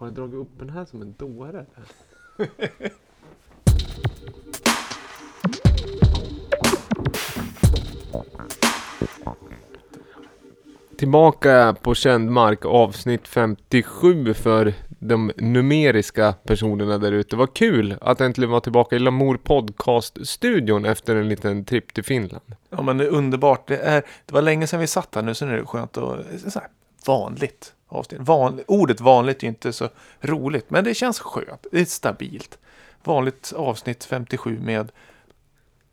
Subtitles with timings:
[0.00, 1.66] Har jag dragit upp den här som en dåre?
[10.96, 17.36] Tillbaka på känd mark avsnitt 57 för de numeriska personerna där ute.
[17.36, 22.54] Vad kul att äntligen vara tillbaka i Lamour Podcast-studion efter en liten tripp till Finland.
[22.70, 23.68] Ja men det är underbart.
[23.68, 25.96] Det, är, det var länge sedan vi satt här nu så nu är det skönt
[25.96, 26.68] att så här,
[27.06, 28.20] vanligt avsnitt.
[28.22, 29.88] Van, ordet vanligt är ju inte så
[30.20, 31.66] roligt men det känns skönt.
[31.72, 32.58] Det är stabilt.
[33.04, 34.92] Vanligt avsnitt 57 med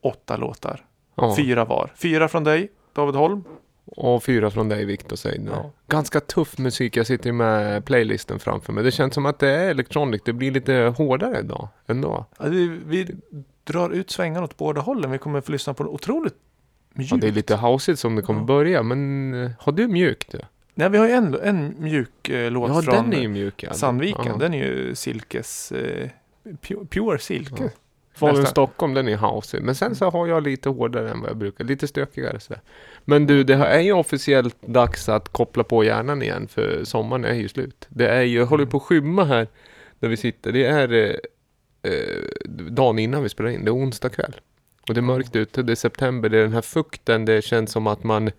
[0.01, 0.85] åtta låtar.
[1.15, 1.35] Ja.
[1.35, 1.91] Fyra var.
[1.95, 3.43] Fyra från dig, David Holm.
[3.85, 5.51] Och fyra från dig Viktor Seidner.
[5.51, 5.71] Ja.
[5.87, 6.97] Ganska tuff musik.
[6.97, 8.83] Jag sitter med playlisten framför mig.
[8.83, 10.21] Det känns som att det är electronic.
[10.25, 12.25] Det blir lite hårdare idag ändå.
[12.39, 13.07] Ja, vi, vi
[13.63, 15.11] drar ut svängarna åt båda hållen.
[15.11, 16.35] Vi kommer få lyssna på en otroligt
[16.93, 17.11] mjukt.
[17.11, 18.45] Ja, det är lite houseigt som det kommer Ja.
[18.45, 18.83] börja.
[18.83, 20.35] Men eh, har du mjukt?
[20.77, 23.63] Nej, vi har ju en, en mjuk eh, låt ja från den är ju mjuk.
[23.63, 23.73] ja.
[23.73, 24.25] Sandviken.
[24.25, 24.35] Ja.
[24.37, 25.71] Den är ju silkes...
[25.71, 26.09] Eh,
[26.43, 27.63] pu- pure silke.
[27.63, 27.69] Ja.
[28.13, 28.45] Falun.
[28.45, 29.61] Stockholm, den är housey.
[29.61, 31.63] Men sen så har jag lite hårdare än vad jag brukar.
[31.63, 32.61] Lite stökigare sådär.
[33.05, 36.47] Men du, det är ju officiellt dags att koppla på hjärnan igen.
[36.47, 37.85] För sommaren är ju slut.
[37.89, 39.47] Det är ju, jag håller på att skymma här.
[39.99, 40.51] Där vi sitter.
[40.51, 42.23] Det är eh, eh,
[42.69, 43.65] dagen innan vi spelar in.
[43.65, 44.35] Det är onsdag kväll.
[44.87, 45.63] Och det är mörkt ute.
[45.63, 46.29] Det är september.
[46.29, 47.25] Det är den här fukten.
[47.25, 48.31] Det känns som att man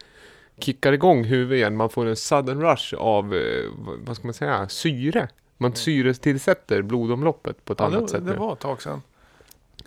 [0.61, 1.77] kickar igång huvudet igen.
[1.77, 3.65] Man får en sudden rush av, eh,
[4.05, 5.29] vad- ska man säga, syre.
[5.57, 8.39] Man syretillsätter blodomloppet på ett Ja, annat det, sätt det nu.
[8.39, 9.03] var ett tag sedan.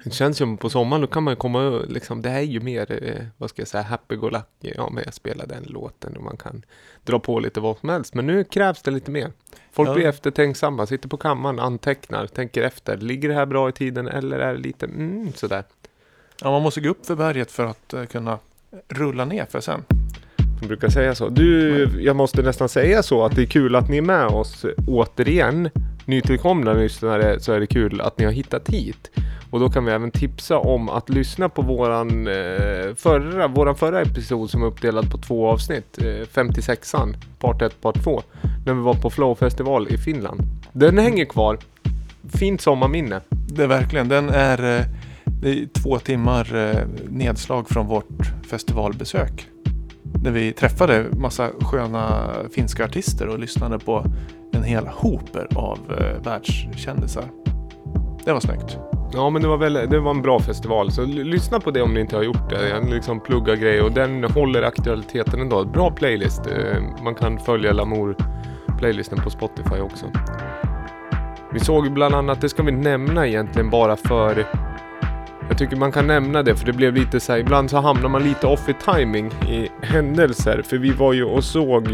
[0.03, 3.25] Det känns som på sommaren, då kan man komma liksom, det är ju mer, eh,
[3.37, 4.73] vad ska jag säga, happy-go-lucky.
[4.75, 6.65] Ja, men jag spelar den låten och man kan
[7.03, 8.13] dra på lite vad som helst.
[8.13, 9.31] Men nu krävs det lite mer.
[9.71, 9.93] Folk Ja.
[9.93, 12.97] blir eftertänksamma, sitter på kammaren, antecknar, tänker efter.
[12.97, 15.63] Ligger det här bra i tiden eller är det lite mm, sådär?
[16.41, 18.39] Ja, man måste gå upp för berget för att eh, kunna
[18.87, 19.83] rulla ner för sen.
[20.61, 21.29] De brukar säga så.
[21.29, 24.65] Du, jag måste nästan säga så att det är kul att ni är med oss
[24.87, 25.69] återigen.
[26.05, 29.11] Nytillkomna lyssnare så är det kul att ni har hittat hit.
[29.49, 34.01] Och då kan vi även tipsa om att lyssna på våran eh, förra, våran förra
[34.01, 35.97] episod som är uppdelad på två avsnitt.
[35.97, 38.21] Eh, 56an, part 1, part 2.
[38.65, 40.41] När vi var på Flow festival i Finland.
[40.73, 41.57] Den hänger kvar.
[42.33, 43.21] Fint sommarminne.
[43.29, 44.85] Det är verkligen, den är, eh,
[45.41, 49.50] det är två timmar eh, nedslag från vårt festivalbesök.
[50.23, 54.05] När vi träffade massa sköna finska artister och lyssnade på
[54.51, 57.23] en hel hoper av eh, världskändisar.
[58.25, 58.77] Det var snyggt.
[59.13, 60.91] Ja men det var, väl, det var en bra festival.
[60.91, 62.69] Så lyssna på det om ni inte har gjort det.
[62.69, 65.65] Jag liksom plugga grejer och den håller aktualiteten ändå.
[65.65, 66.41] Bra playlist.
[66.47, 68.15] Eh, man kan följa Lamour
[68.79, 70.05] playlisten på Spotify också.
[71.53, 74.45] Vi såg bland annat, det ska vi nämna egentligen bara för
[75.51, 78.09] jag tycker man kan nämna det för det blev lite så här, ibland så hamnar
[78.09, 80.61] man lite off i timing i händelser.
[80.65, 81.87] För vi var ju och såg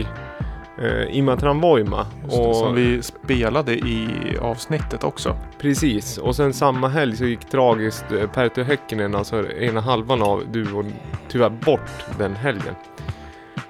[0.81, 2.07] eh, Imatran Voima.
[2.23, 4.09] Just det, Och Som vi spelade i
[4.41, 5.37] avsnittet också.
[5.59, 10.43] Precis, och sen samma helg så gick tragiskt eh, Perttu Häkkinen, alltså ena halvan av
[10.51, 10.93] duon,
[11.29, 12.75] tyvärr bort den helgen.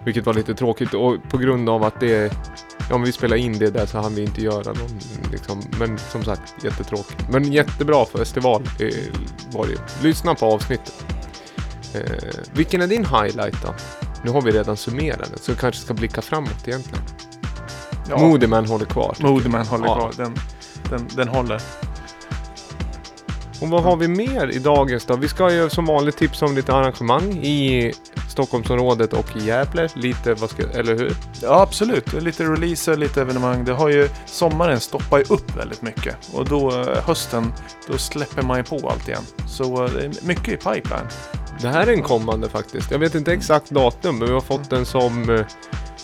[0.03, 2.33] Vilket var lite tråkigt och på grund av att det,
[2.89, 4.99] men vi spelade in det där så hann vi inte göra någon
[5.31, 7.29] liksom, men som sagt jättetråkigt.
[7.29, 8.89] Men jättebra festival eh,
[9.51, 10.03] var det.
[10.07, 11.05] Lyssna på avsnittet.
[11.93, 12.01] Eh,
[12.53, 13.73] vilken är din highlight då?
[14.23, 17.03] Nu har vi redan summerat det så vi kanske ska blicka framåt egentligen.
[18.09, 19.15] Ja, Moody Man håller kvar.
[19.19, 19.95] Modeman håller Ja.
[19.95, 20.11] kvar.
[20.17, 20.35] Den,
[20.89, 21.61] den, den håller.
[23.61, 25.15] Och vad har vi mer i dagens då?
[25.15, 27.91] Vi ska ju som vanligt tipsa om lite arrangemang i
[28.29, 29.89] Stockholmsområdet och i Gävle.
[29.95, 31.13] Lite, vad ska, eller hur?
[31.41, 32.13] Ja, absolut.
[32.13, 33.65] Lite releaser, lite evenemang.
[33.65, 36.15] Det har ju, sommaren stoppar ju upp väldigt mycket.
[36.33, 37.53] Och då eh, hösten,
[37.87, 39.23] då släpper man ju på allt igen.
[39.47, 41.07] Så eh, det är mycket i pipeline.
[41.61, 42.91] Det här är en kommande faktiskt.
[42.91, 45.43] Jag vet inte exakt datum, men vi har fått den som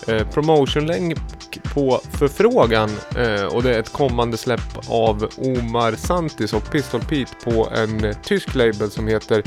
[0.08, 1.18] eh, promotionlänk
[1.74, 2.90] på förfrågan.
[3.16, 8.14] Eh, och det är ett kommande släpp av Omar Santis och Pistol Pete på en
[8.22, 9.42] tysk label som heter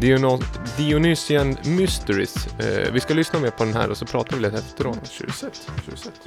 [0.00, 0.42] Diono-
[0.76, 2.46] Dionysian Mysteries.
[2.58, 4.98] Eh, vi ska lyssna mer på den här och så pratar vi lite efteråt.
[5.10, 6.20] Tjusigt, tjusigt.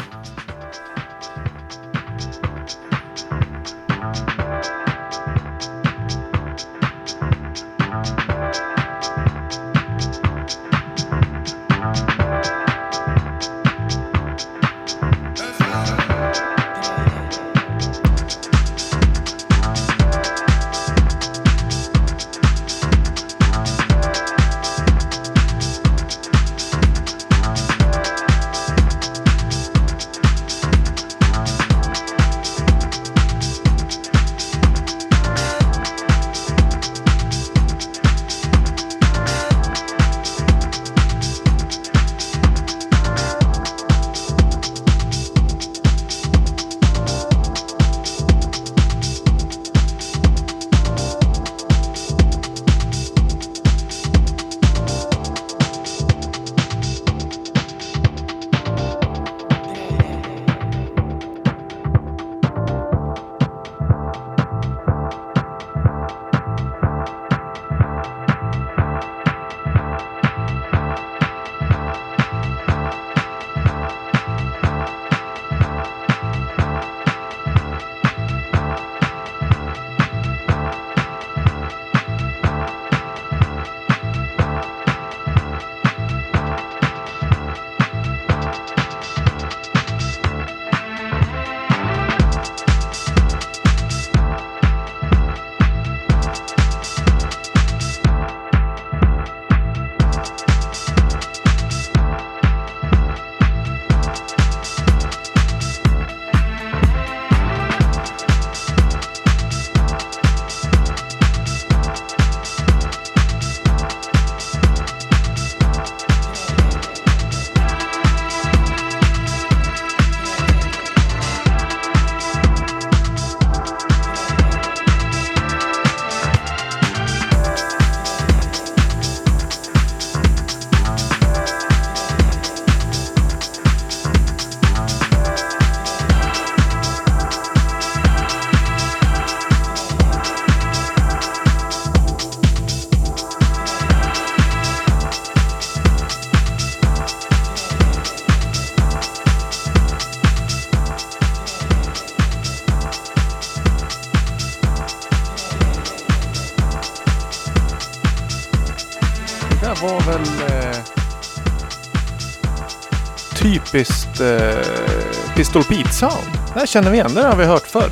[164.20, 166.28] Eh, Pistol Pete sound.
[166.54, 167.90] Det här känner vi igen, det har vi hört förr.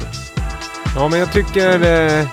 [0.96, 2.28] Ja, men jag tycker eh,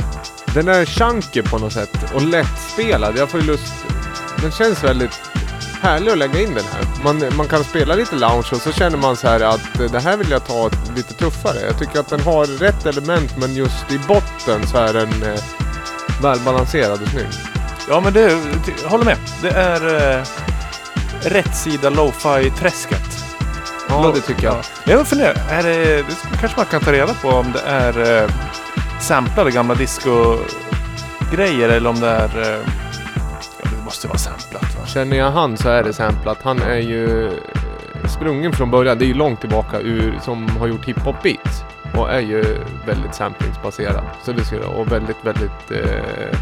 [0.54, 3.14] den är chunky på något sätt och lättspelad.
[3.18, 3.72] Jag får ju lust...
[4.42, 5.20] Den känns väldigt
[5.80, 7.04] härlig att lägga in den här.
[7.04, 10.00] Man, man kan spela lite lounge och så känner man så här att eh, det
[10.00, 11.60] här vill jag ta lite tuffare.
[11.60, 15.40] Jag tycker att den har rätt element men just i botten så är den eh,
[16.22, 17.26] välbalanserad och snygg.
[17.88, 18.14] Ja, men
[18.82, 19.16] jag håller med.
[19.42, 20.24] Det är eh,
[21.22, 22.99] rätt sida lo-fi-träsket.
[24.04, 24.54] Ja, det tycker jag.
[24.54, 24.92] Ja.
[24.92, 28.30] Jag funderar, är det, det kanske man kan ta reda på om det är eh,
[29.00, 32.40] samplade gamla disco-grejer eller om det är...
[32.40, 32.58] Eh,
[33.62, 34.86] ja, det måste vara samplat va?
[34.86, 36.38] Känner jag han så är det samplat.
[36.42, 38.98] Han är ju eh, sprungen från början.
[38.98, 41.62] Det är ju långt tillbaka ur som har gjort hiphop beats.
[41.94, 42.44] Och är ju
[42.86, 44.04] väldigt samplingsbaserad.
[44.24, 45.70] Så det skulle och väldigt, väldigt...
[45.70, 46.38] Eh,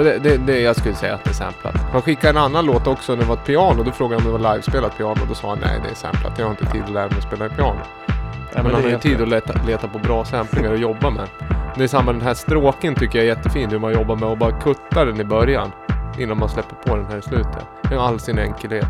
[0.00, 1.74] men det, det, det jag skulle säga att det är samplat.
[1.92, 3.82] Han skickade en annan låt också när det var ett piano.
[3.82, 5.20] Då frågade jag om det var livespelat piano.
[5.28, 6.38] Då sa han nej det är samplat.
[6.38, 7.80] Jag har inte tid att lära mig att spela piano.
[8.54, 11.10] Ja, men han det har ju tid att leta, leta på bra samplingar och jobba
[11.10, 11.28] med.
[11.76, 13.70] Det är samma den här stråken tycker jag är jättefin.
[13.70, 15.70] Hur man jobbar med att bara kutta den i början.
[16.18, 17.66] Innan man släpper på den här i slutet.
[17.92, 18.86] I all sin enkelhet.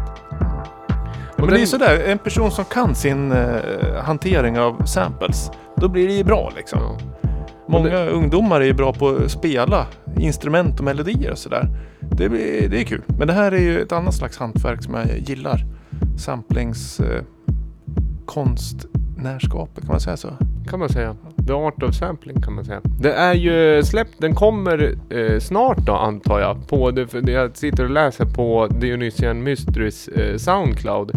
[1.37, 5.89] Men det är ju sådär, en person som kan sin eh, hantering av samples, då
[5.89, 6.81] blir det ju bra liksom.
[6.83, 7.10] Ja.
[7.71, 9.87] Många ungdomar är ju bra på att spela
[10.17, 11.69] instrument och melodier och sådär.
[12.01, 12.29] Det,
[12.69, 13.03] det är kul.
[13.07, 15.65] Men det här är ju ett annat slags hantverk som jag gillar.
[16.19, 17.01] Samplings...
[17.01, 17.23] Eh,
[18.31, 20.29] konstnärskapet, kan man säga så?
[20.71, 21.17] Kan man säga.
[21.47, 22.81] The Art of Sampling kan man säga.
[23.01, 26.69] Det är ju släppt, den kommer eh, snart då antar jag.
[26.69, 31.11] På det, för det jag sitter och läser på Dionysian Mysteries eh, Soundcloud.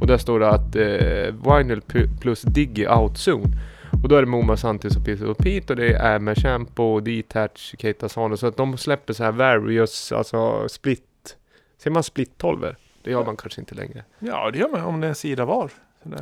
[0.00, 1.80] Och där står det att eh, Vinyl
[2.20, 3.54] plus Diggy out soon.
[4.02, 7.74] Och då är det Moma Santis och Pistol Pete och det är med Shampoo, Detach,
[7.78, 8.36] Keita Sano.
[8.36, 11.36] Så att de släpper så här various, alltså split.
[11.78, 14.04] Ser man split 12 Det gör man kanske inte längre.
[14.18, 15.70] Ja, det gör man om det är en sida var.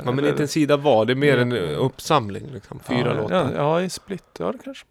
[0.05, 2.79] Ja men inte en sida var, det är mer en uppsamling liksom.
[2.79, 3.35] Fyra ja, låtar.
[3.35, 4.23] Ja, ja, i split.
[4.39, 4.85] Ja, det kanske.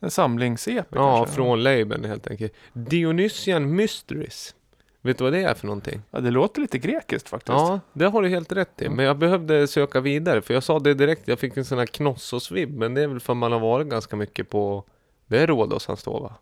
[0.00, 1.34] En samlings-EP Ja, kanske.
[1.34, 2.52] från labeln helt enkelt.
[2.72, 4.54] Dionysian Mysteries.
[5.04, 6.02] Vet du vad det är för någonting?
[6.10, 7.48] Ja, det låter lite grekiskt faktiskt.
[7.48, 8.84] Ja, det har du helt rätt i.
[8.84, 8.96] Mm.
[8.96, 10.42] Men jag behövde söka vidare.
[10.42, 11.28] För jag sa det direkt.
[11.28, 12.78] Jag fick en sån här Knossos-vibb.
[12.78, 14.84] Men det är väl för man har varit ganska mycket på...
[15.26, 16.34] Det är Rhodos han står va?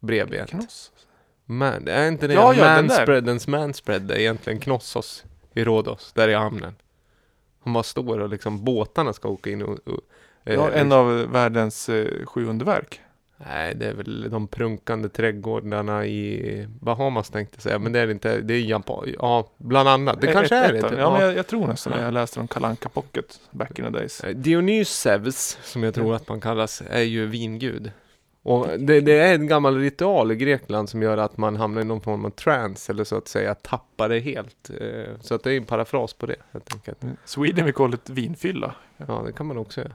[0.00, 0.50] Bredbent.
[0.50, 0.92] Knoss.
[1.44, 4.02] Man, det är inte det Ja, ja, manspreadens manspread.
[4.02, 6.12] Det är egentligen Knossos i Rhodos.
[6.12, 6.74] Där i hamnen.
[7.64, 9.78] Han bara står och liksom båtarna ska åka in och...
[9.88, 10.00] och
[10.44, 13.00] eh, Ja, en av världens eh, sju underverk.
[13.38, 17.78] Nej, det är väl de prunkande trädgårdarna i Bahamas tänkte jag säga.
[17.78, 18.40] Men det är det inte.
[18.40, 19.14] Det är Japan.
[19.18, 20.20] Ja, bland annat.
[20.20, 20.86] Det kanske är Ett- det.
[20.88, 22.02] ett- Ja, men jag, jag tror nästan det.
[22.02, 24.20] Jag läste om Kalanka Pocket back in the days.
[24.20, 27.90] Eh, Dionysevs, som jag tror att man kallas, är ju vingud.
[28.42, 31.84] Och det, det är en gammal ritual i Grekland som gör att man hamnar i
[31.84, 34.70] någon form av trance eller så att säga tappar det helt.
[34.80, 36.98] Eh, Så att det är en parafras på det helt enkelt.
[37.24, 38.74] Sweden we call it vinfylla.
[38.96, 39.92] Ja, det kan man också göra.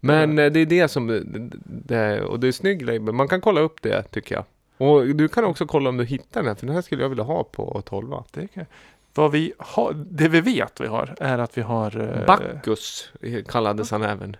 [0.00, 1.22] Men eh, det är det som det,
[1.64, 3.14] det och det är snygg label.
[3.14, 4.44] Man kan kolla upp det tycker jag.
[4.78, 7.08] Och du kan också kolla om du hittar den här, för den här skulle jag
[7.08, 8.14] vilja ha på 12.
[8.32, 8.66] Det, kan,
[9.14, 12.00] vad vi har, det vi vet vi har är att vi har...
[12.00, 14.36] eh, Bacchus eh, kallades han även.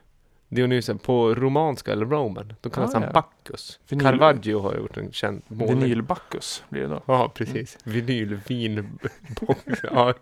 [0.49, 2.53] Dionysen på romanska eller roman.
[2.61, 3.13] Då kallas Ah, han ja.
[3.13, 3.81] Bacchus.
[3.89, 5.81] Vinyl- Caravaggio har gjort en känd målning.
[5.81, 7.03] Vinyl-Bacchus blir det då.
[7.07, 7.79] Ja, precis.
[7.85, 8.99] Vinyl, vin,
[9.83, 10.15] ja.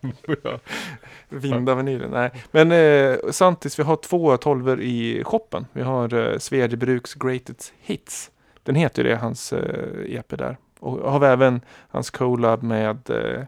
[1.28, 2.10] Vinda vinylen.
[2.10, 2.30] Nej.
[2.50, 5.66] Men eh, Santis, vi har två tolver i shoppen.
[5.72, 8.30] Vi har eh, Svedjebruks Greatest Hits.
[8.62, 10.56] Den heter ju det, hans eh, EP där.
[10.80, 13.42] Och har vi även hans collab med eh,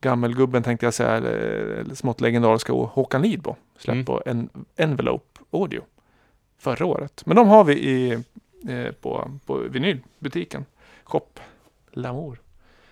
[0.00, 1.30] gammelgubben tänkte jag säga, eller,
[1.80, 3.56] eller smått legendariska Håkan Lidbo.
[3.78, 4.04] Släpp Mm.
[4.04, 5.82] på en Envelope Audio
[6.64, 7.22] förra året.
[7.26, 8.12] Men de har vi i,
[8.68, 10.64] eh, på, på vinylbutiken.
[11.04, 11.26] Shop
[11.92, 12.40] Lamour.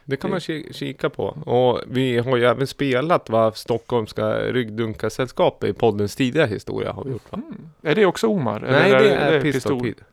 [0.05, 1.25] Det kan man ki- kika på.
[1.27, 6.93] Och vi har ju även spelat va, Stockholmska ryggdunkarsällskapet i poddens tidiga historia.
[6.93, 7.41] Har vi gjort, va?
[7.49, 7.69] Mm.
[7.83, 8.61] Är det också Omar?
[8.61, 10.05] Nej, Eller det är Pistol Pete.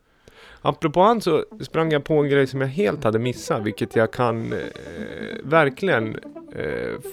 [0.62, 4.10] Apropå han så sprang jag på en grej som jag helt hade missat, vilket jag
[4.10, 4.58] kan eh,
[5.44, 6.14] verkligen
[6.54, 6.62] eh,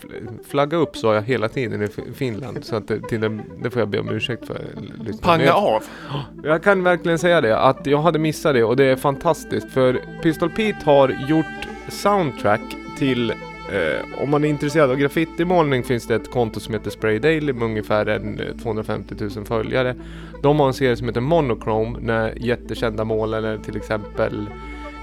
[0.02, 2.66] fl- flagga upp, sa jag hela tiden i Finland.
[2.66, 4.54] Så att det, till den, det får jag be om ursäkt för.
[4.54, 5.04] lyssnarna.
[5.04, 5.84] Men Panga jag, av.
[6.44, 9.72] jag kan verkligen säga det, att jag hade missat det och det är fantastiskt.
[9.72, 12.62] För Pistol Pete har gjort soundtrack
[12.98, 13.34] till
[13.72, 17.54] Eh, om man är intresserad av graffitimålning finns det ett konto som heter Spray Daily
[17.54, 19.96] med ungefär en, eh, 250 000 följare.
[20.42, 24.46] De har en serie som heter Monochrome när jättekända målare till exempel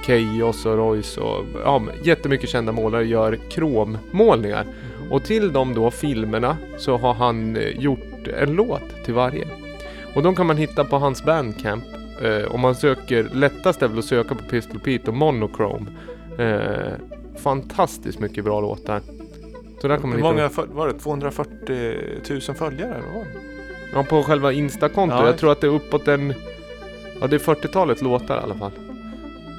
[0.07, 4.67] Keyos och Royce och ja, jättemycket kända målare gör krommålningar.
[5.11, 9.49] Och till de då filmerna så har han eh, gjort en låt till varje.
[10.15, 11.85] Och de kan man hitta på hans bandcamp.
[12.23, 15.87] Eh, om man söker, lättast är väl att söka på Pistol Pete och Monochrome.
[16.39, 16.93] Eh,
[17.37, 19.01] fantastiskt mycket bra låtar.
[19.81, 20.95] Så där man Hur många föl- var det?
[20.99, 21.95] 240
[22.31, 22.95] 000 följare?
[22.95, 23.54] Eller vad?
[23.95, 25.19] Ja, på själva Insta-kontot.
[25.21, 25.27] Ja.
[25.27, 26.35] Jag tror att det är uppåt en...
[27.21, 28.71] Ja, det är 40-talet låtar i alla fall.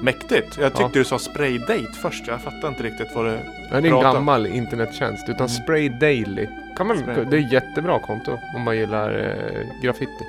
[0.02, 0.58] Mäktigt.
[0.60, 0.90] Jag tyckte Ja.
[0.92, 2.26] du sa spraydate först.
[2.28, 3.38] Jag fattar inte riktigt vad det...
[3.72, 5.28] Nej, det är en gammal internettjänst.
[5.28, 5.48] Utan Mm.
[5.48, 6.46] Spray Daily.
[6.76, 7.24] Kan man, Spray.
[7.30, 10.24] det är ett jättebra konto om man gillar eh, graffiti.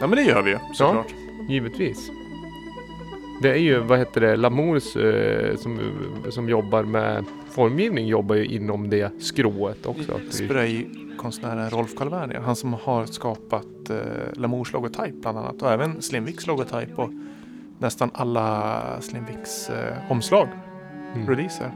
[0.00, 1.06] Ja men det gör vi ju såklart.
[1.48, 2.10] Givetvis.
[3.42, 5.80] Det är ju, vad heter det, Lamours eh, som,
[6.30, 7.24] som jobbar med
[7.54, 10.20] formgivning jobbar ju inom det skrået också.
[10.30, 12.40] Spraykonstnären Rolf Calvania.
[12.40, 13.96] Han som har skapat eh,
[14.32, 15.62] Lamours logotyp bland annat.
[15.62, 17.10] Och även Slimviks logotyp och
[17.78, 20.48] nästan alla Slimviks eh, omslag.
[21.14, 21.28] Mm.
[21.28, 21.70] releaser.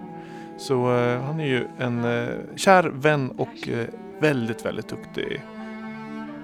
[0.58, 3.86] Så eh, han är ju en eh, kär vän och eh,
[4.20, 5.42] väldigt, väldigt duktig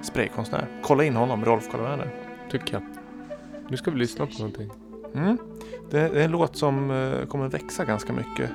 [0.03, 0.67] spraykonstnär.
[0.83, 2.01] Kolla in honom, Rolf Karl
[2.51, 2.83] Tycker jag.
[3.69, 4.71] Nu ska vi lyssna på någonting.
[5.15, 5.39] mm.
[5.91, 8.51] det, det är en låt som eh, kommer växa ganska mycket.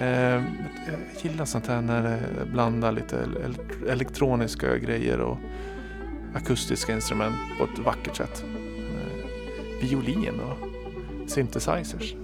[0.00, 0.42] Eh,
[0.86, 3.28] jag gillar sånt här när det blandar lite
[3.88, 5.38] elektroniska grejer och
[6.34, 8.44] akustiska instrument på ett vackert sätt.
[8.44, 10.68] Eh, violin och
[11.30, 12.14] synthesizers.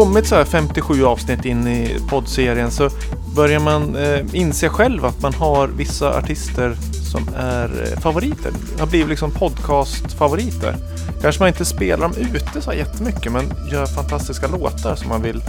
[0.00, 2.90] Kommit så här 57 avsnitt in i poddserien så
[3.36, 6.74] börjar man eh, inse själv att man har vissa artister
[7.12, 8.52] som är eh, favoriter.
[8.78, 10.74] Har blivit liksom podcastfavoriter.
[11.22, 15.22] Kanske man inte spelar dem ute så här jättemycket men gör fantastiska låtar som man
[15.22, 15.42] vill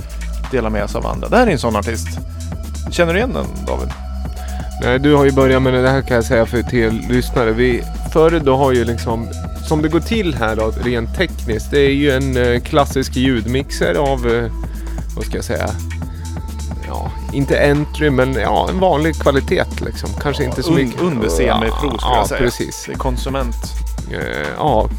[0.51, 1.29] dela med sig av andra.
[1.29, 2.08] Det här är en sån artist.
[2.91, 3.89] Känner du igen den David?
[4.84, 7.51] Nej, du har ju börjat med det här kan jag säga för till lyssnare.
[7.51, 9.27] Vi, förr då har ju liksom,
[9.71, 11.71] som det går till här då, rent tekniskt.
[11.71, 14.51] Det är ju en eh, klassisk ljudmixer av, eh,
[15.15, 15.69] vad ska jag säga,
[16.87, 20.09] ja, inte entry men ja, en vanlig kvalitet liksom.
[20.21, 21.01] Kanske inte så Un- mycket.
[21.01, 22.39] Under semi-pro skulle ja, jag säga.
[22.41, 22.83] precis.
[22.87, 23.55] Det är konsument.
[24.11, 24.89] Eh, ja,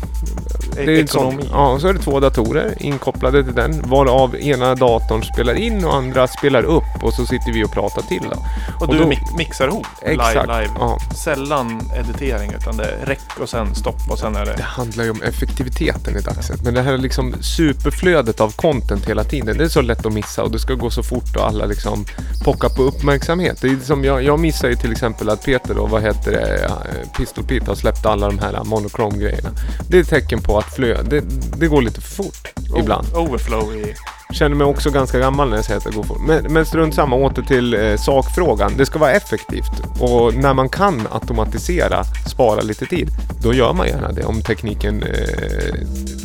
[0.74, 3.82] det är sån, ja, så är det två datorer inkopplade till den.
[3.88, 7.02] Varav ena datorn spelar in och andra spelar upp.
[7.02, 8.36] Och så sitter vi och pratar till då.
[8.76, 10.34] Och, och du då- mixar ihop Exakt.
[10.34, 10.72] live, live.
[10.78, 10.98] Ja.
[11.24, 14.62] Sällan editering utan det är räck och sen stopp och sen är Det det...
[14.62, 16.64] handlar ju om effektiviteten i dagsläget.
[16.64, 19.58] Men det här är liksom superflödet av content hela tiden.
[19.58, 22.04] Det är så lätt att missa och det ska gå så fort och alla liksom
[22.44, 23.58] pockar på uppmärksamhet.
[23.60, 26.64] Det är som jag, jag missar ju till exempel att Peter och vad heter det,
[26.64, 26.72] eh,
[27.16, 29.48] Pistol Pete har släppt alla de här monochrome grejerna.
[29.88, 31.20] Det är ett tecken på att flö, det,
[31.56, 33.06] det går lite för fort ibland.
[33.14, 33.94] O- Overflow i
[34.32, 36.20] känner mig också ganska gammal när jag säger att det går fort.
[36.26, 38.72] Men, men strunt samma, åter till eh, sakfrågan.
[38.76, 40.00] Det ska vara effektivt.
[40.00, 43.08] Och när man kan automatisera, spara lite tid,
[43.42, 45.74] då gör man gärna det om tekniken eh,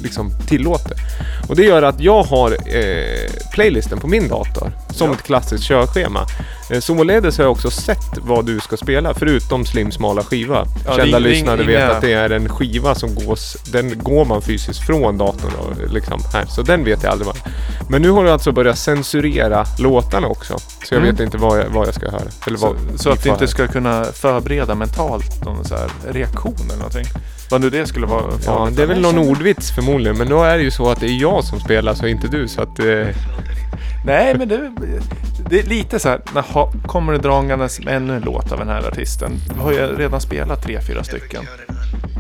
[0.03, 0.97] liksom tillåter.
[1.49, 5.13] Och det gör att jag har eh, playlisten på min dator som Ja.
[5.13, 6.25] ett klassiskt körschema.
[6.69, 10.65] Eh, således har jag också sett vad du ska spela, förutom Slim smala skiva.
[10.86, 13.97] Ja, Kända ring- ring- lyssnare vet inga- att det är en skiva som gås, den
[14.03, 16.45] går man fysiskt från datorn och liksom här.
[16.45, 17.36] Så den vet jag aldrig vad
[17.89, 20.58] Men nu har du alltså börjat censurera låtarna också.
[20.84, 21.12] Så jag Mm.
[21.15, 22.21] vet inte vad jag, vad jag ska höra.
[22.47, 25.75] Eller Så, vad så att det inte ska kunna förbereda mentalt någon så
[26.08, 27.06] reaktion eller någonting.
[27.49, 30.17] Vad nu det skulle vara Ja, det är väl någon ordvits förmodligen.
[30.17, 32.47] Men då är det ju så att det är jag som spelar så inte du.
[32.47, 32.79] Så att...
[32.79, 33.07] Eh,
[34.05, 34.71] Nej, men det,
[35.49, 36.21] det är lite så här.
[36.33, 39.31] Naha, kommer det dragandes med ännu en låt av den här artisten?
[39.55, 41.43] Vi har ju redan spelat tre, fyra stycken.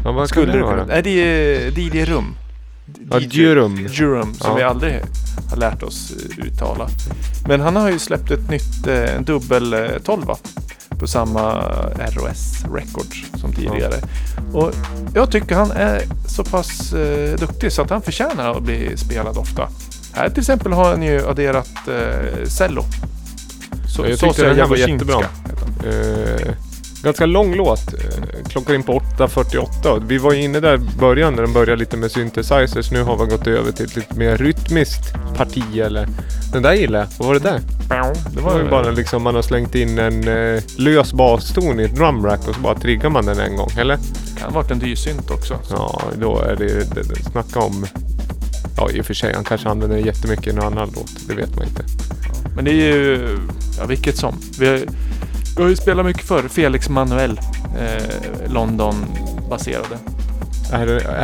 [0.03, 0.85] ja, vad Skulle det vara?
[0.85, 2.35] Nej, det är DJ Rum.
[3.11, 3.87] Ja, Djurum.
[3.91, 4.55] Djurum, som Ja.
[4.55, 5.01] vi aldrig
[5.49, 6.87] har lärt oss eh, uttala.
[7.47, 10.29] Men han har ju släppt ett nytt, eh, en dubbel eh, 12
[10.99, 11.61] på samma
[11.97, 13.95] ROS Records som tidigare.
[14.53, 14.71] Och
[15.15, 19.37] jag tycker han är så pass eh, duktig så att han förtjänar att bli spelad
[19.37, 19.69] ofta.
[20.13, 22.83] Här till exempel har han ju adderat eh, cello.
[23.95, 25.19] Så, Ja, jag så tyckte säger den här var jättebra.
[25.85, 26.53] Eh,
[27.03, 27.93] ganska lång låt.
[27.93, 30.03] Eh, klockar in på 8.48.
[30.07, 32.91] Vi var inne där i början när den började lite med synthesizers.
[32.91, 36.07] Nu har vi gått över till ett lite mer rytmiskt parti eller...
[36.53, 37.07] Den där gillar jag.
[37.17, 37.61] Vad var det där?
[38.35, 41.95] Det var ju bara liksom man har slängt in en eh, lös baston i ett
[41.95, 43.69] drumrack och så bara triggar man den en gång.
[43.77, 43.97] Eller?
[44.37, 45.59] kan ha varit en dyrsynt också.
[45.69, 47.85] Ja, då är det, det, det snacka om...
[48.77, 49.33] Ja, i och för sig.
[49.33, 51.27] Han kanske använder den jättemycket i någon annan låt.
[51.27, 51.83] Det vet man inte.
[52.55, 53.39] Men det är ju,
[53.77, 54.35] ja vilket som.
[54.59, 54.81] Vi har,
[55.57, 56.47] vi har ju spelat mycket förr.
[56.47, 57.39] Felix Manuel,
[57.79, 59.97] eh, London-baserade.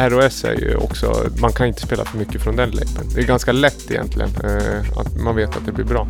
[0.10, 3.10] ROS är ju också, man kan inte spela för mycket från den labeln.
[3.16, 4.30] Det är ganska lätt egentligen.
[4.44, 6.08] Eh, att man vet att det blir bra.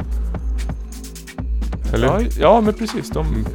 [1.94, 2.08] Eller?
[2.08, 3.10] Ja, ja, men precis.
[3.10, 3.48] De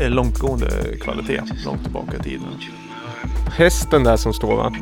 [0.00, 2.46] är långtgående kvalitet, långt tillbaka i tiden.
[3.56, 4.72] Hästen där som står va?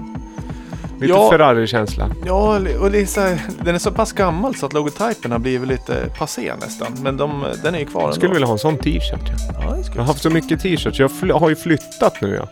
[1.01, 1.31] Lite Ja.
[1.31, 2.11] Ferrari-känsla.
[2.27, 5.39] Ja, och det är så här, den är så pass gammal så att logotypen har
[5.39, 6.93] blivit lite passé nästan.
[7.03, 8.17] Men de, den är ju kvar Jag ändå.
[8.17, 9.21] skulle vilja ha en sån t-shirt.
[9.53, 9.61] Ja.
[9.63, 10.01] Ja, Jag skulle...
[10.01, 10.99] har haft så mycket t-shirts.
[11.23, 12.49] Jag har ju flyttat nu ja.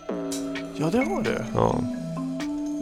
[0.76, 1.38] ja, det har du.
[1.55, 1.78] Ja,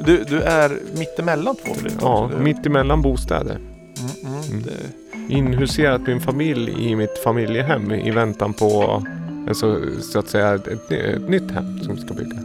[0.07, 1.99] Du, du är mittemellan två flyttar.
[2.09, 2.43] ja du...
[2.43, 3.55] mitt emellan bostäder.
[3.55, 4.63] Mm, mm, Mm.
[4.63, 5.35] Det...
[5.35, 9.03] Inhuserat min familj i mitt familjehem i väntan på
[9.49, 9.79] en så,
[10.19, 12.37] att säga ett, ett nytt hem som ska bygga.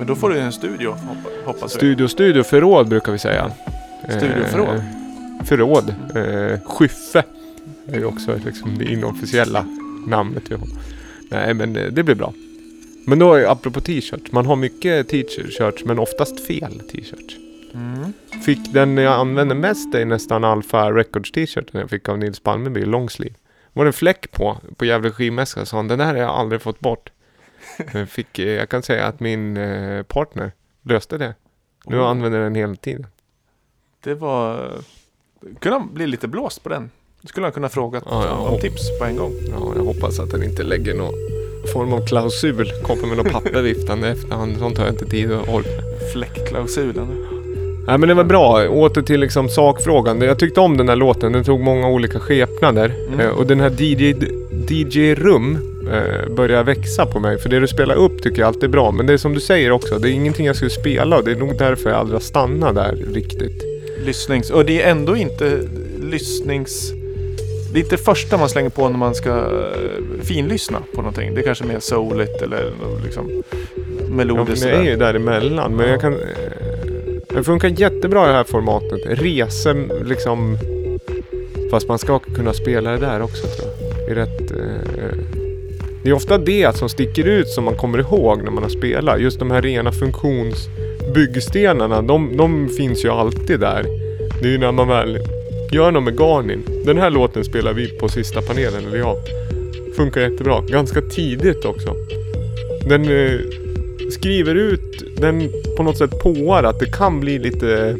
[0.00, 1.72] Men då får du en studio, hoppa- hoppas.
[1.72, 3.50] Studio, studio, förråd brukar vi säga.
[4.08, 4.76] Studioförråd?
[4.76, 5.94] Eh, förråd.
[6.14, 7.22] Eh, Skyffe
[7.88, 9.66] är ju också liksom det inofficiella
[10.06, 10.68] namnet vi har.
[11.30, 12.32] Nej men eh, det blir bra.
[13.06, 14.32] Men då, är- apropå t-shirts.
[14.32, 17.36] Man har mycket t-shirts men oftast fel t-shirts.
[17.74, 18.12] Mm.
[18.44, 22.84] Fick den jag använde mest är nästan Alpha Records t-shirten jag fick av Nils Palmeby,
[22.84, 23.34] longsleeve.
[23.72, 25.66] var det en fläck på, på Gävle skivmässa.
[25.66, 27.10] Sa han, den här har jag aldrig fått bort.
[27.92, 31.34] Jag, fick, eh, jag kan säga att min eh, partner löste det.
[31.86, 32.06] Nu Oh.
[32.06, 33.06] använder jag den hela tiden.
[34.04, 34.70] Det var...
[35.58, 36.90] Kunde han bli lite blåst på den?
[37.24, 38.32] Skulle han kunna fråga Ja, ja.
[38.36, 39.32] om tips på en gång?
[39.50, 41.14] Ja, jag hoppas att den inte lägger någon
[41.72, 42.70] form av klausul.
[42.82, 44.56] Kommer med något papper viftande efterhand.
[44.58, 45.68] Sånt har jag inte tid att orka.
[46.12, 47.26] Fläckklausulen.
[47.86, 48.68] Nej men det var bra.
[48.68, 50.20] Åter till liksom sakfrågan.
[50.20, 51.32] Jag tyckte om den här låten.
[51.32, 52.94] Den tog många olika skepnader.
[53.08, 53.20] Mm.
[53.20, 54.14] Eh, och den här DJ,
[54.68, 57.38] DJ Rum eh, börjar växa på mig.
[57.38, 58.90] För det du spelar upp tycker jag alltid är bra.
[58.90, 59.98] Men det är som du säger också.
[59.98, 61.16] Det är ingenting jag skulle spela.
[61.16, 63.64] Och det är nog därför jag aldrig har stannat där riktigt.
[64.04, 64.50] Lyssnings...
[64.50, 65.60] Och det är ändå inte
[66.02, 66.92] lyssnings...
[67.72, 71.34] Det är inte första man slänger på när man ska eh, finlyssna på någonting.
[71.34, 72.72] Det är kanske mer souligt eller
[73.04, 73.42] liksom
[74.10, 74.62] Ja, melodiskt.
[74.62, 75.76] för det är ju däremellan.
[75.76, 76.12] Men jag kan...
[76.12, 76.18] Eh,
[77.28, 79.00] det funkar jättebra i det här formatet.
[79.06, 80.58] Resor liksom...
[81.70, 84.10] Fast man ska kunna spela det där också tror jag.
[84.10, 84.50] I rätt...
[86.02, 89.20] Det är ofta det som sticker ut som man kommer ihåg när man har spelat.
[89.20, 92.02] Just de här rena funktionsbyggstenarna.
[92.02, 93.84] De, de finns ju alltid där.
[94.42, 95.18] Det är ju när man väl
[95.72, 96.62] gör något med Garnin.
[96.84, 99.16] Den här låten spelar vi på sista panelen, eller jag.
[99.96, 100.60] Funkar jättebra.
[100.68, 101.94] Ganska tidigt också.
[102.88, 103.40] Den eh,
[104.10, 107.96] skriver ut, den på något sätt påar att det kan bli lite...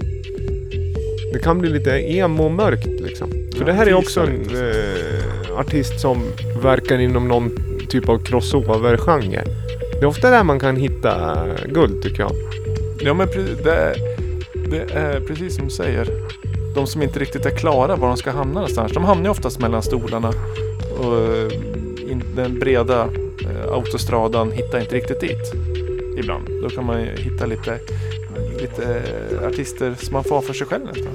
[1.33, 3.31] Det kan bli lite emo-mörkt liksom.
[3.31, 6.23] För Ja, det här är också en eh, artist som
[6.63, 7.51] verkar inom någon
[7.91, 9.45] typ av crossover-genre.
[9.93, 12.33] Det är ofta där man kan hitta eh, guld tycker jag.
[13.01, 13.29] Ja men
[13.65, 13.97] det är,
[14.71, 16.09] det är precis som du säger.
[16.75, 18.93] De som inte riktigt är klara var de ska hamna någonstans.
[18.93, 20.33] De hamnar ju oftast mellan stolarna.
[20.99, 21.49] Och eh,
[22.37, 23.09] den breda
[23.45, 25.53] eh, autostradan hittar inte riktigt dit.
[26.19, 26.49] Ibland.
[26.63, 27.79] Då kan man ju hitta lite,
[28.61, 29.03] lite
[29.47, 31.13] artister som man får ha för sig själv nästan.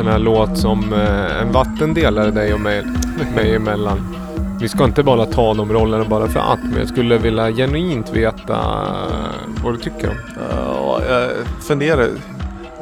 [0.00, 2.84] Sån här låt som eh, en vattendelare dig och mig,
[3.34, 4.16] mig emellan.
[4.60, 8.12] Vi ska inte bara ta de rollerna bara för att, men jag skulle vilja genuint
[8.12, 8.58] veta
[9.64, 10.16] vad du tycker om.
[10.50, 12.08] Ja, jag funderar.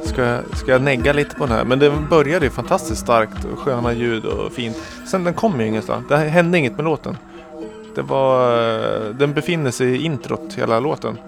[0.04, 1.64] Ska jag, ska jag negga lite på den här?
[1.64, 4.76] Men det började ju fantastiskt starkt och sköna ljud och fint.
[5.07, 6.04] Sen den kom ju ingenstans.
[6.09, 7.16] Det hände inget med låten.
[7.94, 9.12] Det var...
[9.12, 11.18] Den befinner sig i introt hela låten.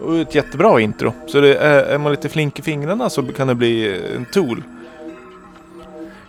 [0.00, 1.12] Och ett jättebra intro.
[1.26, 4.62] Så det är man lite flink i fingrarna så kan det bli en tool.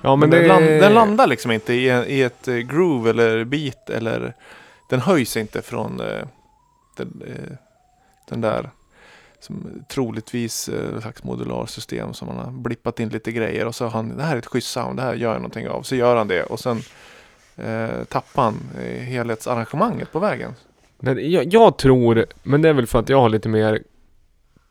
[0.02, 3.44] Ja, Men, men, den, land, den landar liksom inte i, i ett eh, groove eller
[3.44, 4.34] beat eller...
[4.90, 6.24] Den höjs inte från eh,
[6.98, 7.56] den, eh,
[8.30, 8.70] den där
[9.40, 13.92] som troligtvis eh, slags modularsystem som man har blippat in lite grejer och så har
[13.92, 15.82] han det här är ett schysst sound, det här gör jag någonting av.
[15.82, 16.82] Så gör han det och sen
[17.56, 20.54] eh, tappar han eh, helhetsarrangemanget på vägen.
[21.00, 23.84] Jag, jag tror, men det är väl för att jag har lite mer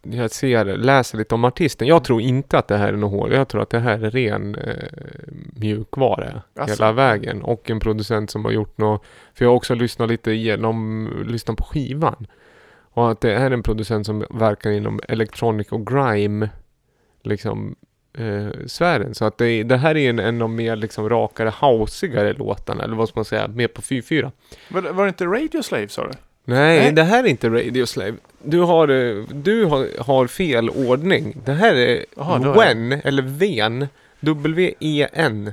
[0.03, 1.89] jag ser, läser lite om artisten.
[1.89, 3.33] Jag tror inte att det här är något hål.
[3.33, 4.75] Jag tror att det här är ren eh,
[5.53, 6.75] mjukvara Alltså.
[6.77, 7.43] hela vägen.
[7.43, 9.05] Och en producent som har gjort något.
[9.35, 12.27] För jag har också lyssnat lite igenom, lyssnat på skivan.
[12.93, 16.49] Och att det är en producent som verkar inom electronic och grime
[17.23, 17.75] liksom
[18.19, 19.15] eh, sfären.
[19.15, 22.85] Så att det, det här är en, en av mer liksom rakare, hausigare låtarna.
[22.85, 24.31] Eller vad ska man säga, mer på 4-4.
[24.69, 26.13] Var, var det inte Radio Slave sa du?
[26.45, 26.93] Nej, Nej.
[26.93, 28.15] det här är inte Radio Slave.
[28.43, 31.37] Du har, eh, du har, har fel ordning.
[31.45, 33.87] Det här är Jaha, då är Wen, eller Ven,
[34.21, 35.53] W-E-N.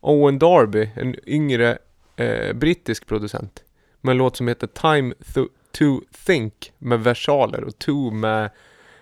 [0.00, 1.78] Owen Darby, en yngre
[2.16, 3.62] eh, brittisk producent.
[4.00, 8.50] Med en låt som heter Time Th- to Think med versaler och To med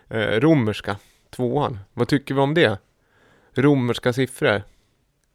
[0.08, 0.96] eh, romerska,
[1.30, 1.78] tvåan.
[1.94, 2.78] Vad tycker vi om det?
[3.54, 4.62] Romerska siffror.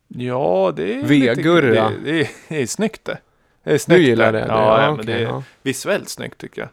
[0.07, 1.89] Ja, det är V-gurra.
[1.89, 3.17] lite- Det, det, är, det är snyggt det.
[3.63, 4.39] Det är snyggt Du gillar det?
[4.39, 4.45] Ja,
[4.77, 5.43] det ja, men okej, det är ja.
[5.61, 6.69] visuellt snyggt tycker jag.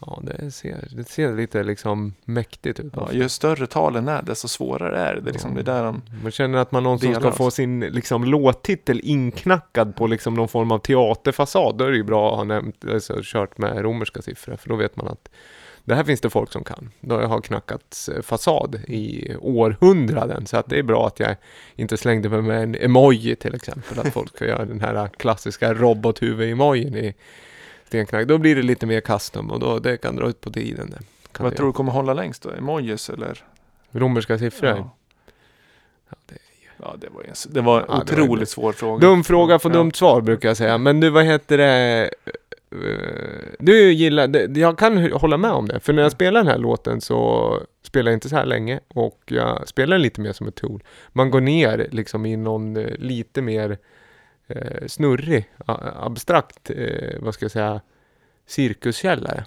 [0.00, 2.92] Ja det, ser, det ser lite liksom mäktigt ut.
[2.96, 5.20] Ja, ju större talen är desto svårare är det.
[5.20, 6.02] Det är, liksom, det är där de...
[6.22, 10.48] Man känner att man någonsin ska Delar, få sin liksom, låttitel inknackad på liksom, någon
[10.48, 11.78] form av teaterfasad.
[11.78, 14.56] Då är det ju bra att ha nämnt, alltså, kört med romerska siffror.
[14.56, 15.28] För då vet man att
[15.84, 16.90] det här finns det folk som kan.
[17.00, 20.46] Då har knackats eh, fasad i århundraden.
[20.46, 21.36] Så att det är bra att jag
[21.76, 23.98] inte slängde mig med en emoji till exempel.
[23.98, 27.14] Att folk ska göra den här klassiska robothuvud-emojin i
[27.88, 28.26] stenknack.
[28.26, 30.90] Då blir det lite mer custom och då, det kan dra ut på tiden.
[30.90, 30.98] Det.
[31.32, 32.50] Kan Vad det tror du kommer hålla längst då?
[32.50, 33.26] Emojis eller?
[33.26, 33.36] göra.
[33.92, 34.68] Romerska siffror?
[34.70, 34.90] Ja.
[36.10, 36.34] Ja, det
[36.82, 39.00] Ja, det var en, det var Ja, det var otroligt en- svår fråga.
[39.08, 39.76] Dum fråga får Ja.
[39.78, 40.78] dumt svar brukar jag säga.
[40.78, 42.10] Men du, vad heter det?
[42.70, 42.78] eh,
[43.58, 45.80] du gillar, jag kan hålla med om det.
[45.80, 48.80] För när jag spelar den här låten så spelar jag inte så här länge.
[48.88, 50.82] Och jag spelar lite mer som ett tool.
[51.12, 53.78] Man går ner liksom i någon eh, lite mer
[54.48, 55.48] eh, snurrig,
[55.96, 57.80] abstrakt, eh, vad ska jag säga,
[58.46, 59.44] cirkuskällare.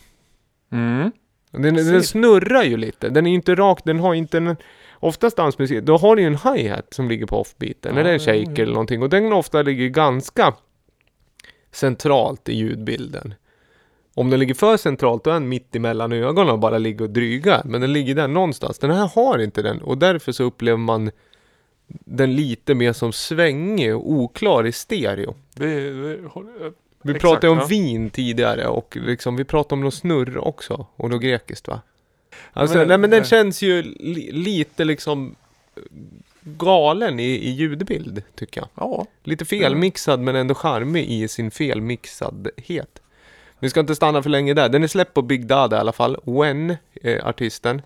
[0.72, 1.12] Mm.
[1.52, 3.10] Den, den snurrar ju lite.
[3.10, 4.56] Den är inte rak, den har inte en...
[5.04, 8.20] Oftast dansmusik, då har du ju en hi-hat som ligger på offbeaten, Ja, eller en
[8.20, 8.64] ja, shake ja.
[8.64, 9.02] eller någonting.
[9.02, 10.54] Och den ofta ligger ganska
[11.72, 13.34] centralt i ljudbilden.
[14.14, 17.10] Om den ligger för centralt, då är den mitt emellan ögonen och bara ligger och
[17.10, 17.62] drygar.
[17.66, 18.80] Men den ligger där någonstans.
[18.80, 21.12] Den här har inte den och därför så upplever man
[22.00, 25.36] den lite mer som svängig och oklar i stereo.
[25.56, 26.74] Det, det, håller-
[27.04, 27.66] Vi Exakt, pratade om ja.
[27.66, 30.86] vin tidigare och liksom, vi pratade om någon snurr också.
[30.96, 31.82] Och något grekiskt va?
[32.54, 33.26] Alltså, Men- nej men den eh.
[33.26, 35.36] känns ju li, lite liksom
[35.76, 35.82] eh,
[36.44, 38.68] galen i, i ljudbild, tycker jag.
[38.76, 39.06] ja.
[39.24, 43.02] Lite felmixad men ändå charmig i sin felmixadhet.
[43.60, 44.70] Vi ska inte stanna för länge där.
[44.70, 46.18] Den är släppt på Big Dada i alla fall.
[46.24, 47.82] When, eh, artisten.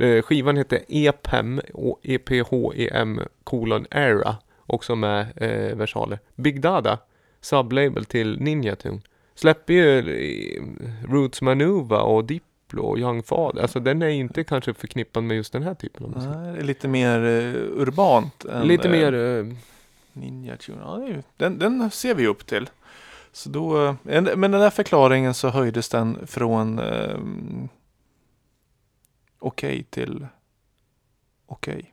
[0.00, 4.36] Eh, skivan heter EPEM, och E EPHEM kolon Era.
[4.66, 6.18] Också med eh, versaler.
[6.34, 6.98] Big Dada,
[7.40, 9.00] sublabel till Ninja Tune.
[9.34, 10.62] Släpper ju eh,
[11.08, 13.62] Roots Manuva och Diplo och Young Father.
[13.62, 16.30] Alltså den är inte kanske förknippad med just den här typen av musik.
[16.34, 18.44] Nej, lite mer eh, urbant.
[18.44, 19.12] Än, Lite mer...
[19.14, 19.46] Eh,
[20.12, 20.78] Ninja Tune.
[20.82, 22.70] Ja, den, den ser vi upp till.
[23.32, 27.68] Så då, en- men den där förklaringen så höjdes den från ehm,
[29.46, 30.26] okej till
[31.46, 31.90] okej.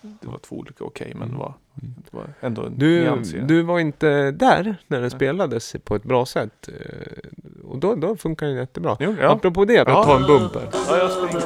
[0.00, 3.62] Det var två olika okej men det var, det var ändå en Du, nyans du
[3.62, 5.10] var inte där när den Nej.
[5.10, 6.68] spelades på ett bra sätt.
[6.68, 8.96] eh, Och då, då funkar den jättebra.
[9.00, 9.30] Jo, ja.
[9.32, 10.04] Apropå det, att Ja.
[10.04, 10.68] ta en bumper.
[10.88, 11.42] Ja, jag springer.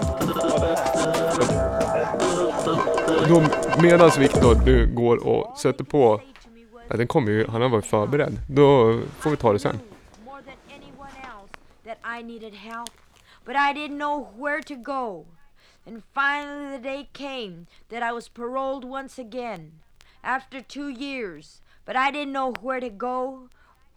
[3.28, 3.42] Då,
[3.82, 6.20] medans Viktor nu går och sätter på,
[6.88, 8.38] ja, den kommer ju, han har varit förberedd.
[8.50, 9.78] Då får vi ta det sen.
[13.46, 15.26] But I didn't know where to go.
[15.86, 19.80] And finally the day came that I was paroled once again
[20.24, 23.48] after two years, but I didn't know where to go.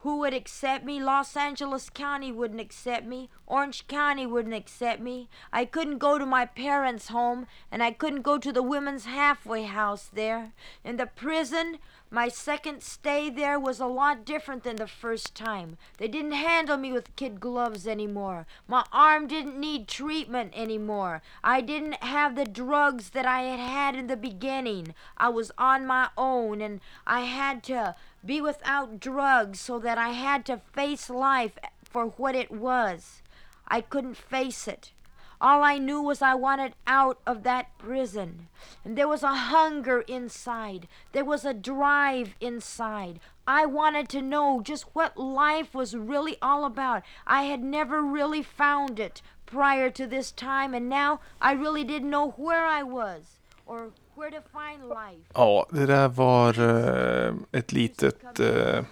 [0.03, 1.01] Who would accept me?
[1.01, 3.29] Los Angeles County wouldn't accept me.
[3.47, 5.27] Orange County wouldn't accept me.
[5.51, 9.63] I couldn't go to my parents' home, and I couldn't go to the women's halfway
[9.63, 10.53] house there.
[10.85, 11.79] In the prison,
[12.11, 15.77] my second stay there was a lot different than the first time.
[15.97, 18.47] They didn't handle me with kid gloves anymore.
[18.67, 21.21] My arm didn't need treatment anymore.
[21.43, 24.95] I didn't have the drugs that I had had in the beginning.
[25.17, 27.95] I was on my own and I had to
[28.25, 33.21] be without drugs so that I had to face life for what it was.
[33.67, 34.93] I couldn't face it.
[35.41, 38.47] All I knew was I wanted out of that prison.
[38.83, 40.87] And there was a hunger inside.
[41.13, 43.21] There was a drive inside.
[43.47, 47.03] I wanted to know just what life was really all about.
[47.25, 52.09] I had never really found it prior to this time, and now I really didn't
[52.09, 55.25] know where I was or where to find life.
[55.33, 58.83] Ja, det där var eh, ett litet eh,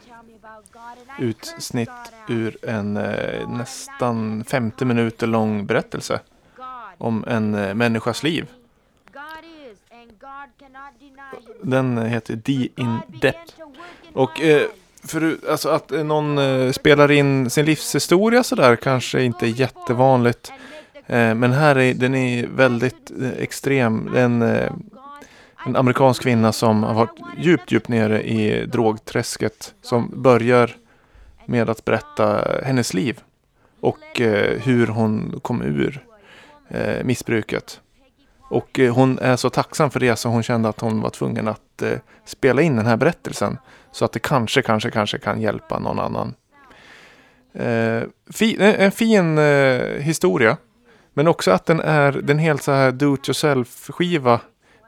[1.19, 1.89] utsnitt
[2.27, 6.19] ur en eh, nästan 50 minuter lång berättelse
[6.97, 8.47] om en eh, människas liv.
[11.62, 13.53] Den eh, heter The In Depth.
[14.13, 14.67] Och eh,
[15.07, 20.51] för, alltså att eh, någon eh, spelar in sin livshistoria sådär kanske inte är jättevanligt.
[20.93, 24.10] Eh, men här är den är väldigt extrem.
[24.13, 24.41] Den,
[25.65, 29.73] en amerikansk kvinna som har varit djupt, djupt nere i drogträsket.
[29.81, 30.75] Som börjar
[31.45, 33.19] med att berätta hennes liv.
[33.79, 34.19] Och
[34.63, 36.07] hur hon kom ur
[36.69, 37.82] eh, missbruket.
[38.49, 41.47] Och eh, hon är så tacksam för det så hon kände att hon var tvungen
[41.47, 43.58] att eh, spela in den här berättelsen.
[43.91, 46.34] Så att det kanske, kanske, kanske kan hjälpa någon annan.
[47.53, 48.03] Eh,
[48.34, 50.58] fi, en, en fin eh, historia.
[51.13, 54.41] Men också att den är den helt så här do it yourself skiva.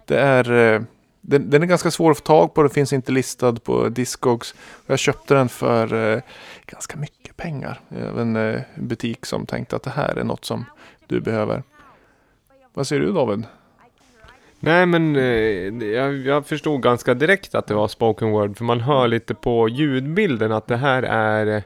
[0.06, 0.82] Det är, eh,
[1.22, 2.62] den, den är ganska svår att få tag på.
[2.62, 4.56] Den finns inte listad på Discogs.
[4.88, 6.22] Jag köpte den för eh,
[6.66, 7.80] ganska mycket pengar.
[7.90, 10.66] Av eh, en eh, butik som tänkte att det här är något som
[11.10, 11.64] du behöver.
[12.74, 13.46] Vad säger du David?
[14.60, 18.58] Nej men eh, jag, jag förstod ganska direkt att det var spoken word.
[18.58, 21.64] För man hör lite på ljudbilden att det här är...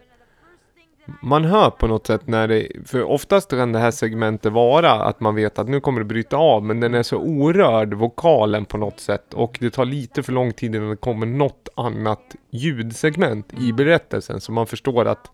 [1.22, 2.68] Man hör på något sätt när det...
[2.86, 6.38] För oftast kan det här segmentet vara att man vet att nu kommer det bryta
[6.38, 6.64] av.
[6.64, 9.34] Men den är så orörd, vokalen på något sätt.
[9.34, 14.42] Och det tar lite för lång tid innan det kommer något annat ljudsegment i berättelsen.
[14.42, 15.32] Så man förstår att...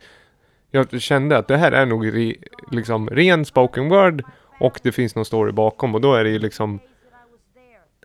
[0.71, 2.35] Jag kände att det här är nog re,
[2.71, 4.23] liksom ren spoken word.
[4.59, 5.95] Och det finns någon story bakom.
[5.95, 6.79] Och då är det ju liksom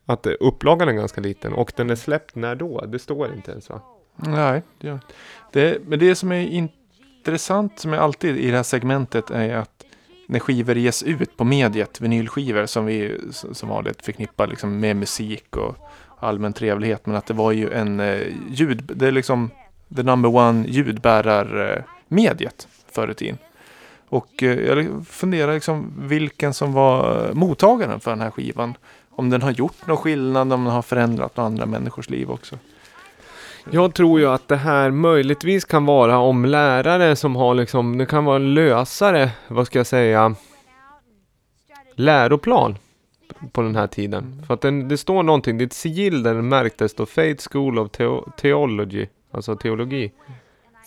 [0.06, 2.80] att upplagan är ganska liten och den är släppt när då?
[2.86, 3.80] Det står inte ens va?
[4.16, 5.00] Nej, det gör
[5.52, 9.84] det, men det som är intressant som är alltid i det här segmentet är att
[10.26, 15.56] när skivor ges ut på mediet, vinylskivor som vi som vanligt förknippar liksom med musik
[15.56, 15.76] och
[16.20, 17.06] allmän trevlighet.
[17.06, 19.50] Men att det var ju en eh, ljud, det är liksom
[19.96, 21.84] the number one ljudbärar
[22.18, 23.38] ljudbärarmediet förr i tiden.
[24.08, 28.74] Och eh, jag funderar liksom vilken som var mottagaren för den här skivan.
[29.10, 32.58] Om den har gjort någon skillnad, om den har förändrat några andra människors liv också.
[33.70, 38.06] Jag tror ju att det här möjligtvis kan vara om lärare som har liksom, det
[38.06, 40.34] kan vara en lösare, vad ska jag säga,
[41.94, 42.78] läroplan
[43.52, 44.42] på den här tiden.
[44.46, 47.48] För att den, det står någonting, det är ett sigill där det märktes då Faith
[47.50, 50.12] School of Theo- Theology, alltså teologi.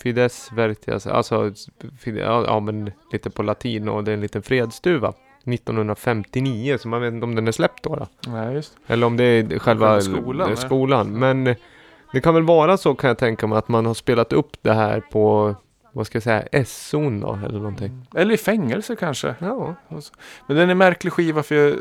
[0.02, 1.52] Fides Vertias, alltså
[1.98, 5.12] fide, ja, men lite på latin och det är en liten fredsduva.
[5.54, 7.96] 1959, så man vet inte om den är släppt då.
[7.96, 8.06] då.
[8.26, 10.50] Nej, just Eller om det är själva skolan, skolan.
[10.50, 10.56] ja.
[10.56, 11.18] skolan.
[11.18, 11.56] Men eh,
[12.12, 14.72] det kan väl vara så kan jag tänka mig att man har spelat upp det
[14.72, 15.54] här på,
[15.98, 18.06] vad ska jag säga, S-zon då eller någonting.
[18.14, 19.34] Eller i fängelse kanske.
[19.38, 19.74] Ja,
[20.46, 21.76] Men den är märklig skiva för jag,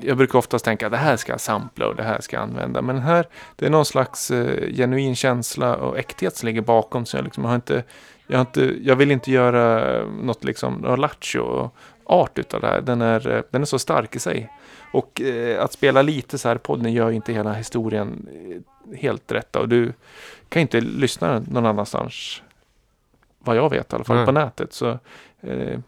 [0.00, 2.42] jag brukar oftast tänka att det här ska jag sampla och det här ska jag
[2.42, 2.82] använda.
[2.82, 3.26] Men här,
[3.56, 7.06] det är någon slags eh, genuin känsla och äkthet som ligger bakom.
[7.06, 7.84] Så jag, liksom, har inte,
[8.26, 11.70] jag, har inte, jag vill inte göra något liksom, lattjo
[12.04, 12.80] art utav det här.
[12.80, 14.52] Den är, eh, den är så stark i sig.
[14.92, 19.32] Och eh, att spela lite så här podden gör ju inte hela historien eh, helt
[19.32, 19.60] rätta.
[19.60, 19.92] Och du
[20.48, 22.42] kan inte lyssna någon annanstans.
[23.46, 24.26] Vad jag vet i alla fall, Nej.
[24.26, 24.72] på nätet.
[24.72, 24.98] Så,
[25.40, 25.80] eh,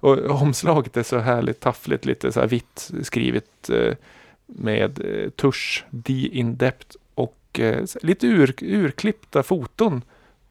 [0.00, 3.94] och omslaget är så härligt taffligt, lite så här vitt skrivet eh,
[4.46, 10.02] med eh, tusch, D in depth och eh, lite ur, urklippta foton.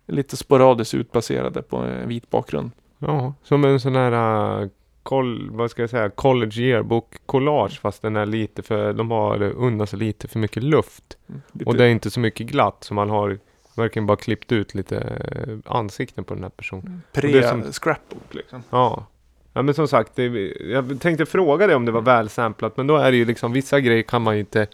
[0.08, 2.72] Lite sporadiskt utbaserade på en vit bakgrund.
[3.00, 4.70] ja, som en sån här, uh,
[5.04, 9.44] col, vad ska jag säga, college yearbook collage fast den är lite för, de har
[9.44, 11.18] unnat sig lite för mycket luft.
[11.52, 13.40] Lite, Och det är inte så mycket glatt så man har
[13.76, 17.02] verkligen bara klippt ut lite eh, ansikten på den här personen.
[17.14, 18.64] som- pre-scrapbook liksom.
[18.70, 19.06] Ja.
[19.54, 20.26] Ja men som sagt, det,
[20.72, 23.80] jag tänkte fråga dig om det var välsamplat men då är det ju liksom vissa
[23.80, 24.68] grejer kan man ju inte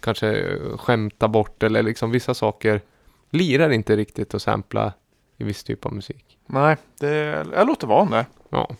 [0.00, 2.80] kanske eh, skämta bort eller liksom vissa saker
[3.30, 4.92] lirar inte riktigt att sampla
[5.36, 6.38] i viss typ av musik.
[6.46, 8.26] Nej, det, jag låter vara det.
[8.50, 8.70] Ja,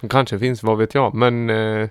[0.00, 1.88] det kanske finns, vad vet jag, men eh,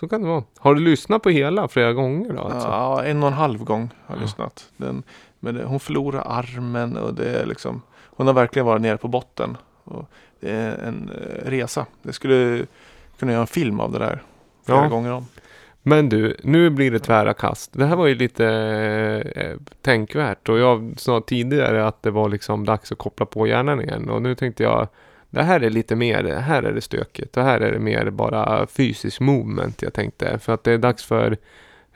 [0.00, 0.44] så kan det vara.
[0.58, 2.40] Har du lyssnat på hela flera gånger då?
[2.42, 2.68] Alltså?
[2.68, 4.22] Ja, en och en halv gång har jag Ja.
[4.22, 4.70] lyssnat.
[4.76, 5.02] Den,
[5.46, 7.82] men det, hon förlorar armen och det är liksom
[8.16, 9.56] Hon har verkligen varit nere på botten.
[9.84, 11.86] Och det är en eh, resa.
[12.02, 12.66] Det skulle
[13.18, 14.22] kunna göra en film av det där.
[14.66, 14.88] Flera Ja.
[14.88, 15.26] gånger om.
[15.82, 17.72] Men du, nu blir det tvära kast.
[17.72, 18.46] Det här var ju lite
[19.36, 23.80] eh, tänkvärt och jag sa tidigare att det var liksom dags att koppla på hjärnan
[23.80, 24.88] igen och nu tänkte jag
[25.30, 28.66] det här är lite mer, här är det stökigt och här är det mer bara
[28.66, 31.36] fysisk movement jag tänkte för att det är dags för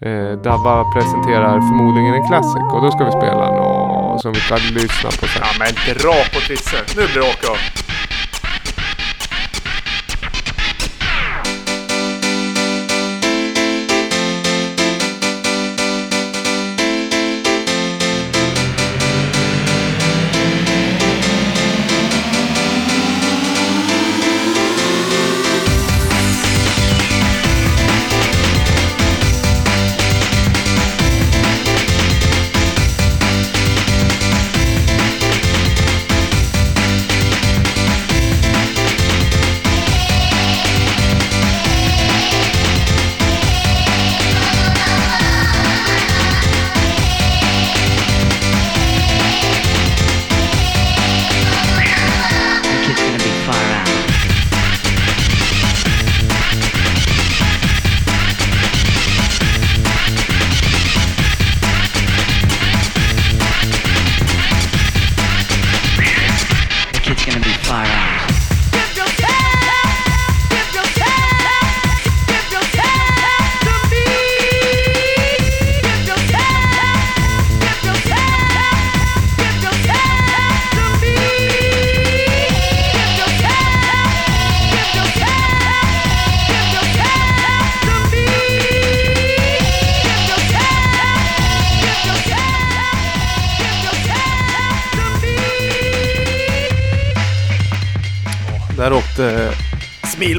[0.07, 4.55] eh, Dabba presenterar förmodligen en klassik och då ska vi spela något som vi ska
[4.57, 5.43] lyssna på sen.
[5.43, 6.77] Ja men dra på Tisse.
[6.97, 7.90] Nu blir det åka av!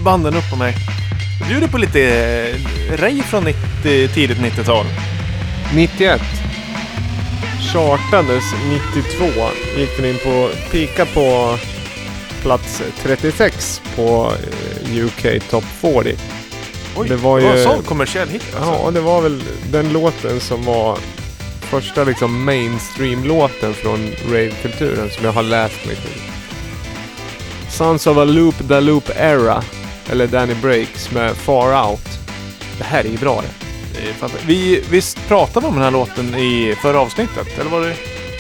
[0.02, 0.76] Smilbanden upp på mig.
[1.50, 4.86] Bjuder på lite eh, rave från 90, tidigt 90-tal.
[5.76, 6.22] 91
[7.74, 8.44] chartades
[8.96, 9.26] 92
[9.78, 11.58] gick den in på pika på
[12.42, 14.32] plats 36 på
[14.94, 16.16] eh, UK Top 40.
[16.96, 18.82] Oj, Det var det var ju- en sån kommersiell hit alltså.
[18.86, 20.98] Ja, det var väl den låten som var
[21.62, 26.22] första liksom mainstream-låten från rave-kulturen som jag har läst mig till.
[27.70, 29.64] Sons of a Loop Da Loop Era,
[30.10, 32.10] eller Danny Breaks med Far Out.
[32.78, 33.50] Det här är ju bra det.
[34.46, 37.60] Vi, visst pratade vi om den här låten i förra avsnittet?
[37.60, 37.96] Eller var det...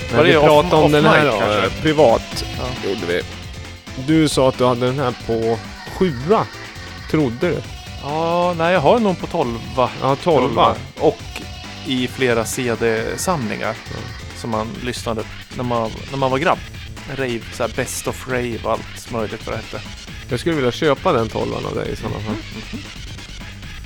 [0.09, 1.65] Men Var vi det off- pratade om off den här kanske?
[1.65, 2.45] eh, privat.
[2.59, 2.89] Ja.
[2.89, 3.21] Gjorde vi.
[4.07, 5.57] Du sa att du hade den här på
[5.97, 6.45] sjua.
[7.11, 7.57] Trodde du?
[8.03, 9.59] Ja, nej jag har nog på 12.
[10.01, 10.75] Ja, tolva.
[10.99, 11.17] Och
[11.87, 13.75] i flera CD-samlingar.
[14.37, 15.21] Som man lyssnade
[15.57, 16.59] när man, när man var grabb.
[17.15, 19.81] Rave, så här Best of Rave och allt möjligt vad det hette.
[20.29, 22.35] Jag skulle vilja köpa den tolvan av dig i sådana fall.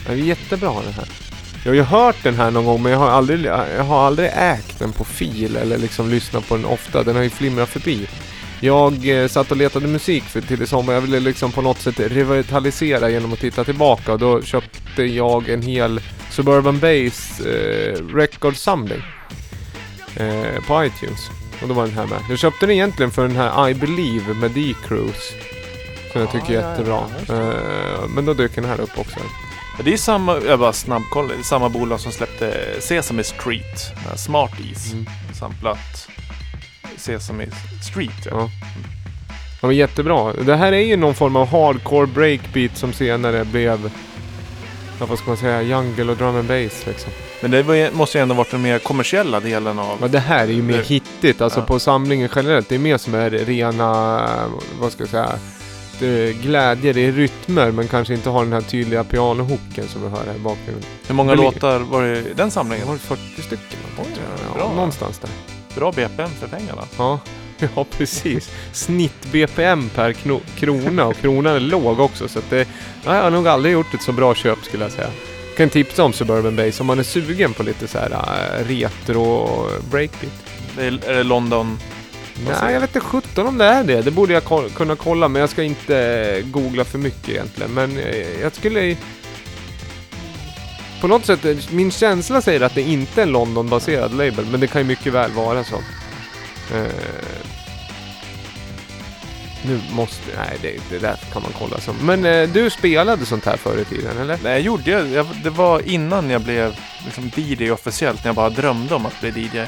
[0.08, 1.08] Det är jättebra den här.
[1.64, 4.30] Jag har ju hört den här någon gång men jag har aldrig, jag har aldrig
[4.34, 7.04] ägt den på fil eller liksom lyssnat på den ofta.
[7.04, 8.08] Den har ju flimrat förbi.
[8.62, 10.94] Jag eh, satt och letade musik för, till i sommar.
[10.94, 15.50] Jag ville liksom på något sätt revitalisera genom att titta tillbaka och då köpte jag
[15.50, 16.02] en hel
[16.32, 19.02] Suburban Bass eh, recordsamling
[20.16, 21.35] eh, på iTunes.
[21.62, 22.20] Och då var den här med.
[22.30, 25.34] Jag köpte den egentligen för den här I Believe med D-Cruise.
[26.12, 27.00] Som jag tycker Ja, är ja, ja, jättebra.
[27.20, 29.20] just Eh, men då dök den här upp också.
[29.78, 33.94] Ja, Det är samma, jag bara snabbkollade, det är samma bolag som släppte Sesame Street.
[34.10, 34.94] här Smarties.
[34.94, 35.06] Mm.
[35.34, 36.08] Samplat
[36.98, 37.48] Sesame
[37.92, 38.26] Street.
[38.26, 38.32] Ja.
[38.32, 38.50] Ja.
[39.62, 40.34] Ja men jättebra.
[40.34, 43.92] Det här är ju någon form av hardcore breakbeat som senare blev
[45.00, 47.12] Ja vad ska man säga, jungle och drum and bass liksom.
[47.46, 49.98] Men det var, måste ju ändå varit den mer kommersiella delen av...
[50.02, 51.66] Men det här är ju mer Det- hittigt, alltså Ja.
[51.66, 52.70] på samlingen generellt.
[52.70, 54.30] Det är mer som är rena,
[54.80, 55.32] vad ska jag säga,
[56.00, 60.10] det, glädje, det är rytmer men kanske inte har den här tydliga pianohooken som vi
[60.10, 60.84] hör här i bakgrunden.
[61.08, 62.88] Hur många låtar var det i den samlingen?
[62.88, 63.80] har 40 stycken.
[64.00, 64.74] Oj, ja, bra.
[64.76, 65.30] någonstans där.
[65.76, 66.82] Bra BPM för pengarna.
[66.98, 67.20] Ja,
[67.76, 68.50] ja precis.
[68.74, 70.14] Snitt BPM per
[70.56, 72.68] krona och kronan är låg också så att det,
[73.06, 75.10] ja, jag har nog aldrig gjort ett så bra köp skulle jag säga.
[75.58, 79.50] Kan tipsa om Suburban Base om man är sugen på lite så här äh, retro
[79.92, 80.34] breakbeat.
[80.78, 81.80] Det är, är det London?
[82.62, 84.02] Nej, jag vet inte 17 om det är det.
[84.02, 87.72] Det borde jag ko- kunna kolla men jag ska inte googla för mycket egentligen.
[87.72, 88.96] Men eh, jag skulle...
[91.02, 94.60] På något sätt, eh, min känsla säger att det inte är en London-baserad label, men
[94.60, 95.76] det kan ju mycket väl vara så.
[96.76, 96.86] Eh,
[99.68, 100.24] nu måste...
[100.38, 101.96] Nej, det, det där kan man kolla som.
[102.02, 104.40] Men eh, du spelade sånt här förr i tiden, eller?
[104.44, 105.28] Nej, jag gjorde jag, jag.
[105.44, 109.30] Det var innan jag blev liksom DJ officiellt, när jag bara drömde om att bli
[109.30, 109.60] DJ.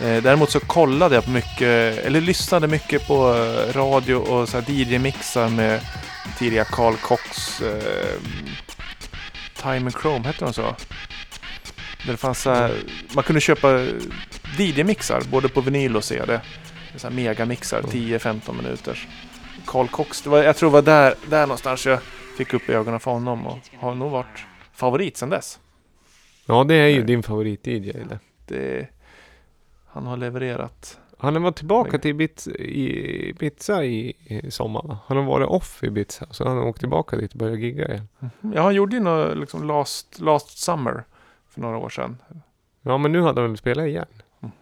[0.00, 4.60] Eh, däremot så kollade jag på mycket, eller lyssnade mycket på eh, radio och så
[4.60, 5.80] här DJ-mixar med
[6.38, 8.20] tidiga Carl Cox, eh,
[9.62, 10.62] Time and Chrome, hette de så?
[12.04, 12.74] Där det fanns så här,
[13.12, 13.68] man kunde köpa
[14.58, 16.40] DJ-mixar både på vinyl och CD.
[16.96, 17.90] Så här megamixar, Mm.
[17.90, 19.08] 10-15 minuters.
[19.66, 22.02] Carl Cox, det var, jag tror det var där, där någonstans jag
[22.36, 25.60] fick upp ögonen för honom och har nog varit favorit sedan dess.
[26.46, 27.06] Ja, det är ju Nej.
[27.06, 27.92] din favorit-DJ.
[28.08, 28.18] det.
[28.46, 28.88] Det,
[29.86, 30.98] han har levererat.
[31.18, 34.96] Han var tillbaka till Ibiza i, Ibiza i, i sommar?
[35.06, 37.88] Han har varit off i Ibiza, så han har åkt tillbaka dit och börjat gigga
[37.88, 38.08] igen.
[38.54, 41.04] Ja, han gjorde ju något liksom last, last Summer
[41.48, 42.16] för några år sedan.
[42.82, 44.06] Ja, men nu hade han väl spelat igen.
[44.40, 44.52] Mhm.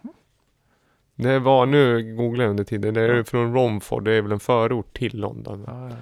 [1.15, 4.39] Det var, nu googlar jag under tiden, det är från Romford, det är väl en
[4.39, 5.63] förort till London.
[5.67, 5.95] Ja, ja,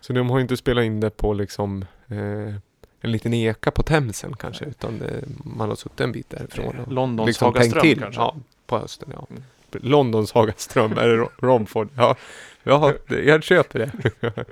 [0.00, 2.54] Så de har ju inte spelat in det på liksom eh,
[3.00, 6.78] en liten eka på Themsen kanske, utan det, man har suttit en bit därifrån.
[6.78, 7.98] och Londons liksom Hagaström till.
[8.00, 8.20] kanske.
[8.20, 8.36] Ja,
[8.66, 9.26] på hösten ja.
[9.30, 9.42] Mm.
[9.70, 11.88] Londons Hagaström, Ro- Romford?
[11.96, 12.16] Ja,
[12.62, 14.44] ja jag köper det.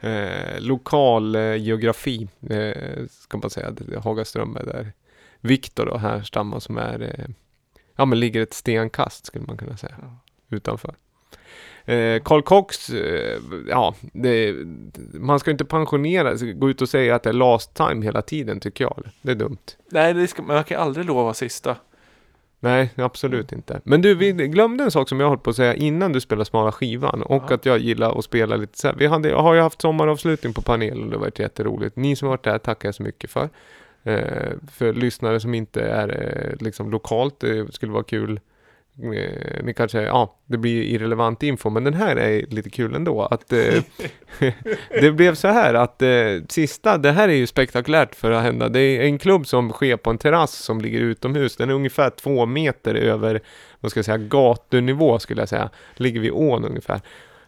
[0.08, 3.72] eh, lokal eh, geografi, eh, ska man säga.
[4.04, 4.92] Hagaström är där.
[5.40, 7.24] Viktor då härstammar som är, eh,
[7.96, 9.94] ja men ligger ett stenkast skulle man kunna säga.
[10.02, 10.16] Ja.
[10.56, 10.94] Utanför.
[11.84, 13.38] Eh, Carl Cox, eh,
[13.68, 14.54] ja, det,
[15.14, 18.60] man ska inte pensionera gå ut och säga att det är last time hela tiden
[18.60, 19.04] tycker jag.
[19.22, 19.58] Det är dumt.
[19.90, 21.76] Nej, det ska, man kan aldrig lova sista.
[22.62, 23.80] Nej, absolut inte.
[23.84, 26.44] Men du, vi glömde en sak som jag höll på att säga innan du spelade
[26.44, 27.54] smala skivan och Ja.
[27.54, 28.94] att jag gillar att spela lite så här.
[28.94, 31.96] Vi hade, har ju haft sommaravslutning på panelen och det har varit jätteroligt.
[31.96, 33.48] Ni som har varit där tackar jag så mycket för.
[34.02, 38.40] Eh, för lyssnare som inte är eh, liksom lokalt, det skulle vara kul.
[39.02, 43.22] Eh, ni kanske, ja, det blir irrelevant info, men den här är lite kul ändå.
[43.22, 43.82] Att eh,
[45.00, 46.08] det blev så här att eh,
[46.48, 48.68] sista, det här är ju spektakulärt för att hända.
[48.68, 51.56] Det är en klubb som sker på en terrass som ligger utomhus.
[51.56, 53.40] Den är ungefär två meter över,
[53.80, 55.70] vad ska jag säga, gatunivå skulle jag säga.
[55.94, 57.00] Ligger vid ån ungefär.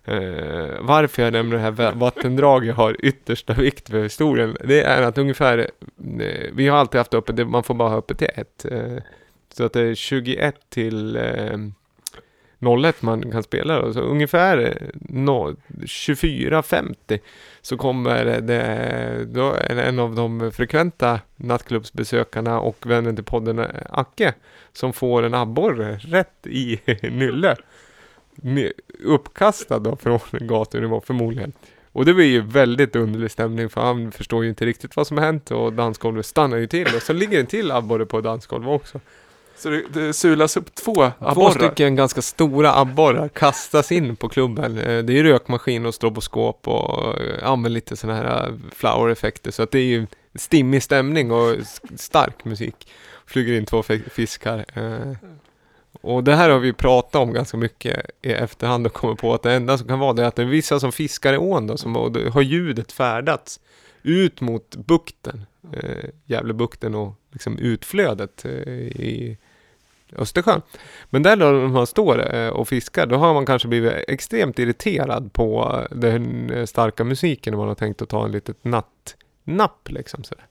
[0.04, 4.56] Eh, varför jag nämner det här vattendraget har yttersta vikt för historien.
[4.64, 7.96] Det är att ungefär, eh, vi har alltid haft öppet, det- man får bara ha
[7.98, 8.64] öppet till ett.
[8.64, 8.96] Eh,
[9.54, 11.58] så att det är 21 till eh,
[12.58, 13.92] 01 man kan spela då.
[13.92, 17.18] Så ungefär eh, no, 24.50
[17.62, 23.58] så kommer det, då är det en av de frekventa nattklubbsbesökarna och vännen till podden
[23.58, 24.34] eh, Acke
[24.72, 27.56] som får en abborre rätt i nylle.
[29.04, 31.52] Uppkastad då från gatunivå förmodligen.
[31.92, 35.18] Och det blir ju väldigt underlig stämning för han förstår ju inte riktigt vad som
[35.18, 38.68] har hänt och dansgolvet stannar ju till och så ligger en till abborre på dansgolvet
[38.70, 39.00] också.
[39.56, 41.50] Så det, det sulas upp två Två abborrar.
[41.50, 44.78] stycken ganska stora abborrar kastas in på klubben.
[44.78, 49.50] Eh, Det är rökmaskin och stroboskop och eh, men lite sådana här eh, flower-effekter.
[49.50, 51.56] Så att det är ju stimmig stämning och
[51.96, 52.88] stark musik.
[53.26, 54.64] Flyger in två fi- fiskar.
[56.02, 59.42] Och det här har vi pratat om ganska mycket i efterhand och kommit på att
[59.42, 61.66] det enda som kan vara det är att det är vissa som fiskar i ån
[61.66, 63.60] då, som och har ljudet färdats
[64.02, 69.38] ut mot bukten, eh, Gävlebukten och liksom utflödet eh, i
[70.16, 70.62] Östersjön.
[71.10, 75.32] Men där då man står eh, och fiskar, då har man kanske blivit extremt irriterad
[75.32, 79.88] på den eh, starka musiken och man har tänkt att ta en litet nattnapp.
[79.90, 80.46] liksom sådär.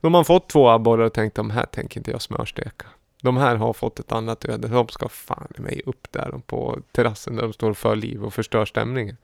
[0.00, 2.86] Då har man fått två abborrar och tänkt, de här tänker inte jag smörsteka.
[3.22, 4.68] De här har fått ett annat öde.
[4.68, 8.34] De ska fan i mig upp där på terrassen där de står för liv och
[8.34, 9.16] förstör stämningen.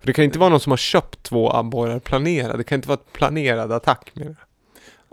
[0.00, 2.56] För det kan inte vara någon som har köpt två abborrar planerade.
[2.56, 4.36] Det kan inte vara ett planerad attack med det.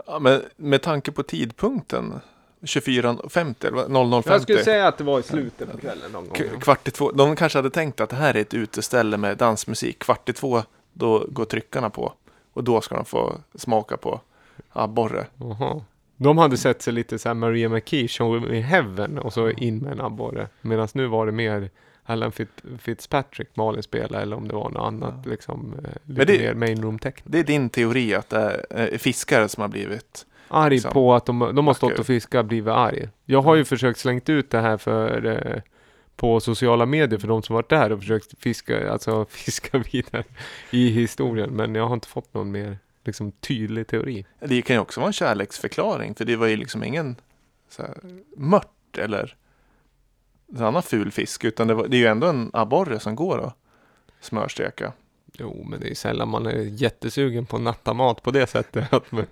[0.08, 2.20] Ja, men med tanke på tidpunkten
[2.62, 3.92] 24.50 eller vad?
[3.92, 4.32] 00.50.
[4.32, 6.60] Jag skulle säga att det var i slutet på kvällen någon gång.
[6.62, 7.12] Kvart i två.
[7.12, 10.00] De kanske hade tänkt att det här är ett uteställe med dansmusik.
[10.00, 10.64] Kvart i två,
[10.94, 12.14] då går tryckarna på.
[12.54, 14.22] Och då ska de få smaka på
[14.70, 15.28] abborre.
[15.40, 15.82] Jaha.
[16.18, 19.78] De hade sett sig lite så här Maria McKee, Show Me Heaven och så in
[19.78, 20.48] med en abborre.
[20.62, 21.70] Medan nu var det mer
[22.04, 26.38] Alan Fit- Fitzpatrick Malin spelade eller om det var något annat liksom eh, lite det-
[26.40, 27.22] mer main room techno.
[27.32, 30.26] Det är din teori att det är eh, fiskare som har blivit...
[30.50, 33.10] Arg liksom, på att de, de har stått och fiskat och blivit arg.
[33.26, 35.62] Jag har ju försökt slängt ut det här för eh,
[36.16, 40.24] på sociala medier för de som varit där och försökt fiska, alltså fiska vidare
[40.72, 41.50] i historien.
[41.50, 44.26] Men jag har inte fått någon mer liksom tydlig teori.
[44.40, 46.16] Det kan ju också vara en kärleksförklaring.
[46.16, 47.16] För det var ju liksom ingen
[47.70, 47.98] så här,
[48.38, 49.36] mört eller
[50.56, 51.44] en annan ful fisk.
[51.44, 53.54] Utan det, var, det är ju ändå en abborre som går att
[54.22, 54.94] smörsteka.
[55.34, 58.94] Jo, men det är sällan man är jättesugen på nattamat på det sättet.
[58.94, 59.26] Att man,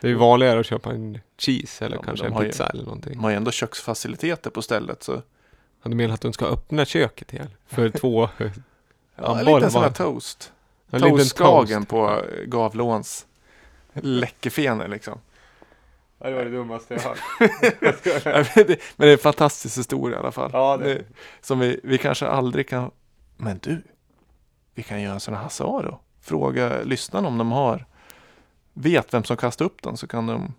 [0.00, 2.66] det är ju vanligare att köpa en cheese eller Ja, kanske en har ju- pizza
[2.66, 3.12] eller någonting.
[3.12, 5.02] De har ju ändå köksfaciliteter på stället.
[5.02, 5.22] Så
[5.80, 7.48] Hade menat att de ska öppna köket igen.
[7.66, 8.28] För två...
[8.38, 8.44] ja,
[9.16, 10.52] Ja, en liten sån här toast.
[10.90, 11.88] En liten Toastskagen toast.
[11.88, 13.26] på eh, Gavlåns
[13.92, 15.18] läckefenor liksom.
[16.18, 17.18] Ja, det var det dummaste jag hört.
[18.24, 20.50] Men det- Men det är en fantastisk historia i alla fall.
[20.52, 21.02] Ja, det.
[21.40, 22.90] Som vi, vi kanske aldrig kan...
[23.36, 23.82] Men du,
[24.74, 25.64] vi kan göra en sån här Hasse.
[26.20, 27.84] Fråga lyssnarna om de har
[28.72, 30.54] vet vem som kastade upp den så kan de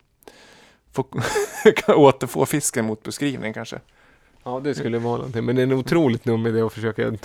[0.92, 1.04] få
[1.76, 3.80] kan återfå fisken mot beskrivning kanske.
[4.44, 5.46] Ja, det skulle vara någonting.
[5.46, 7.18] Men det är en otroligt dum idé att försöka göra en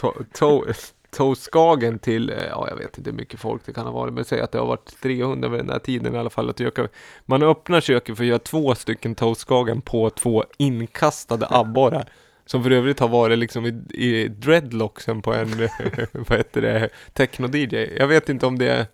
[1.14, 3.92] to- to- toastskagen till, eh, ja jag vet inte hur mycket folk det kan ha
[3.92, 6.50] varit, men säg att det har varit 300 vid den här tiden i alla fall.
[6.50, 6.88] Att göka,
[7.26, 12.08] man öppnar köket för att göra två stycken toastskagen på två inkastade abborrar.
[12.46, 15.48] Som för övrigt har varit liksom i, i dreadlocksen på en,
[16.12, 17.96] vad heter det, techno-DJ.
[17.98, 18.86] Jag vet inte om det är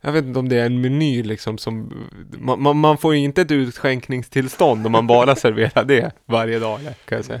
[0.00, 1.92] jag vet inte om det är en meny liksom som,
[2.38, 6.80] man, man, man får ju inte ett utskänkningstillstånd om man bara serverar det varje dag
[7.04, 7.40] kan jag säga.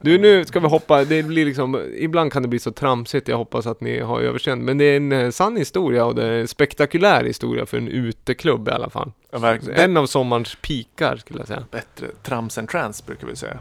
[0.00, 3.36] Du, nu ska vi hoppa, det blir liksom, ibland kan det bli så tramsigt, jag
[3.36, 4.64] hoppas att ni har överseende.
[4.64, 7.88] Men det är en eh, sann historia och det är en spektakulär historia för en
[7.88, 9.12] uteklubb i alla fall.
[9.30, 9.80] Ja, verkligen.
[9.80, 11.64] En av sommarens pikar skulle jag säga.
[11.70, 13.58] Bättre trams än trans brukar vi säga.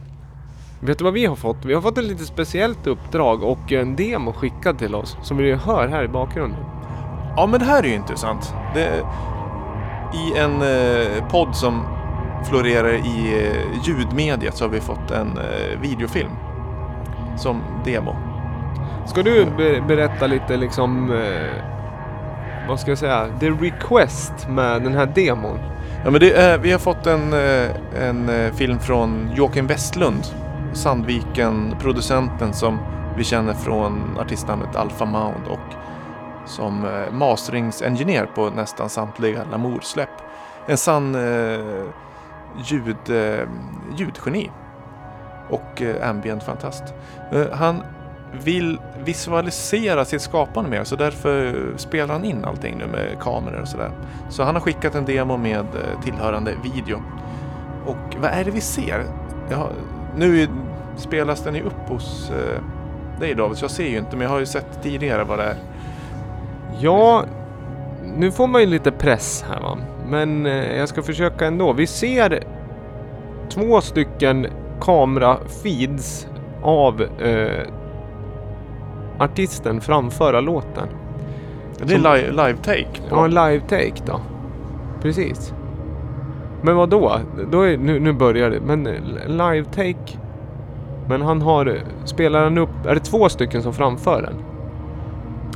[0.81, 1.65] Vet du vad vi har fått?
[1.65, 5.53] Vi har fått ett lite speciellt uppdrag och en demo skickad till oss som vi
[5.53, 6.59] hör här i bakgrunden.
[7.37, 8.53] Ja men det här är ju intressant.
[8.73, 9.03] Det,
[10.13, 11.85] I en eh, podd som
[12.43, 16.31] florerar i eh, ljudmediet så har vi fått en eh, videofilm.
[17.37, 18.15] Som demo.
[19.05, 21.61] Ska du be- berätta lite liksom, eh,
[22.67, 25.59] vad ska jag säga, the request med den här demon?
[26.03, 27.33] Ja, men det vi har fått en,
[28.01, 30.23] en film från Joakim Westlund.
[30.73, 32.79] Sandviken-producenten som
[33.17, 35.75] vi känner från artistnamnet Alpha Mound och
[36.45, 40.09] som masteringsengineer på nästan samtliga Lamour-släpp.
[40.67, 41.85] En sann eh,
[42.63, 43.47] ljud, eh,
[43.97, 44.51] ljudgeni
[45.49, 46.83] och eh, ambient-fantast.
[47.31, 47.83] Eh, han
[48.43, 53.67] vill visualisera sitt skapande mer så därför spelar han in allting nu med kameror och
[53.67, 53.91] sådär.
[54.29, 57.01] Så han har skickat en demo med eh, tillhörande video.
[57.85, 59.03] Och vad är det vi ser?
[59.53, 59.69] Har,
[60.17, 60.49] nu är-
[60.97, 62.61] spelas den ju upp hos eh,
[63.19, 65.43] dig David, så jag ser ju inte men jag har ju sett tidigare vad det
[65.43, 65.55] är.
[66.79, 67.23] Ja,
[68.17, 69.77] nu får man ju lite press här va.
[70.09, 71.73] Men eh, jag ska försöka ändå.
[71.73, 72.43] Vi ser
[73.49, 74.47] två stycken
[74.81, 76.27] kamerafeeds
[76.63, 77.67] av eh,
[79.19, 80.87] artisten framföra låten.
[81.77, 82.85] Det är live, live take.
[83.09, 84.19] på- Ja, live-take då.
[85.01, 85.53] Precis.
[86.61, 87.19] Men vad då?
[87.51, 88.59] då är, nu, nu börjar det.
[88.59, 88.93] Men eh,
[89.27, 90.17] live-take.
[91.09, 91.65] Men han har...
[91.65, 91.73] eh,
[92.05, 92.85] Spelar han upp...
[92.87, 94.33] Är det två stycken som framför den?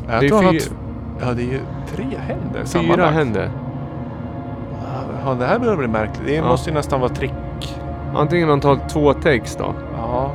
[0.10, 0.76] jag det är tror han har fyra-
[1.22, 1.60] Ja, det är ju
[1.96, 3.52] tre händer Fyra händer.
[5.26, 6.22] Ja, det här börjar bli märkligt.
[6.26, 6.44] Det Ja.
[6.48, 7.34] måste ju nästan vara trick.
[8.16, 9.74] Antingen han tar två takes då.
[9.98, 10.32] Ja,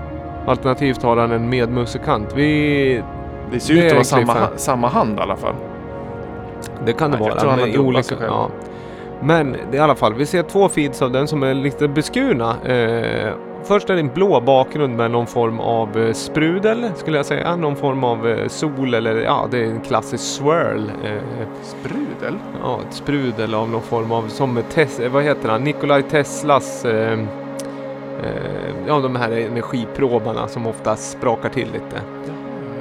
[0.46, 2.32] Alternativt har han en medmusikant.
[2.36, 3.02] Vi...
[3.52, 4.40] det ser Det ut att är vara samma, cliffhanger.
[4.46, 5.54] ha- samma hand i alla fall.
[6.86, 7.40] Det kan det Ja, jag vara.
[7.40, 8.30] tror han men har i dubbat olika, sig själv.
[8.32, 8.48] ja.
[9.22, 11.88] Men det är i alla fall, vi ser två feeds av den som är lite
[11.88, 12.54] beskurna.
[12.64, 13.30] Eh,
[13.64, 17.56] först är det en blå bakgrund med någon form av eh, sprudel skulle jag säga.
[17.56, 20.88] Någon form av eh, sol eller ja, det är en klassisk swirl.
[21.04, 22.34] Eh, Sprudel?
[22.62, 27.12] ja, ett sprudel av någon form av, som tes, vad heter han, Nikolaj Teslas eh,
[27.12, 27.18] eh,
[28.86, 32.00] Ja, de här energiprobarna som ofta sprakar till lite.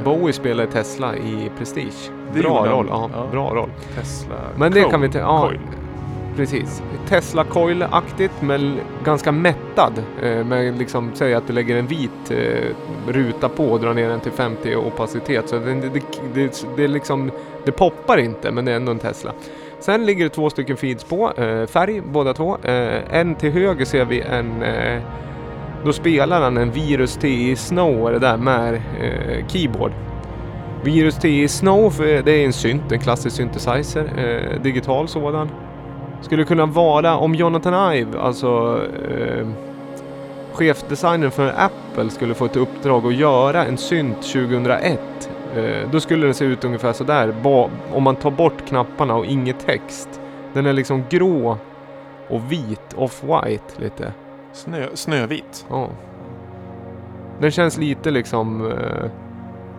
[0.04, 2.12] Bowie spelar Tesla i Prestige.
[2.34, 3.26] Bra roll, ja, Ja.
[3.32, 3.70] bra roll.
[3.96, 4.92] Tesla Men det Coil.
[4.92, 5.52] kan vi ta- ja.
[6.36, 6.84] Precis.
[7.10, 10.04] Tesla Coil-aktigt men ganska mättad.
[10.22, 12.76] Eh, men liksom, säg att du lägger en vit eh,
[13.08, 15.50] ruta på och drar ner den till 50 opacitet.
[15.50, 16.02] Så det, det,
[16.34, 17.32] det, det, liksom,
[17.66, 19.34] det poppar inte men det är ändå en Tesla.
[19.80, 22.58] Sen ligger det två stycken feeds på, eh, färg båda två.
[22.64, 24.64] En till höger ser vi en
[25.86, 29.92] då spelar han en Virus TI Snow det där med eh, keyboard.
[30.84, 35.50] Virus TI Snow, för det är en synt, en klassisk synthesizer, eh, digital sådan.
[36.24, 39.48] Skulle kunna vara om Jonathan Ive, alltså eh,
[40.54, 45.30] chefdesignern för Apple, skulle få ett uppdrag att göra en synt 2001.
[45.56, 49.26] Eh, då skulle den se ut ungefär sådär, ba- om man tar bort knapparna och
[49.26, 50.22] inget text.
[50.54, 51.58] Den är liksom grå
[52.30, 54.14] och vit, off-white lite.
[54.54, 55.66] Snö, snövit.
[55.70, 55.88] Ja.
[57.40, 58.72] Den känns lite liksom...
[58.72, 59.10] Eh,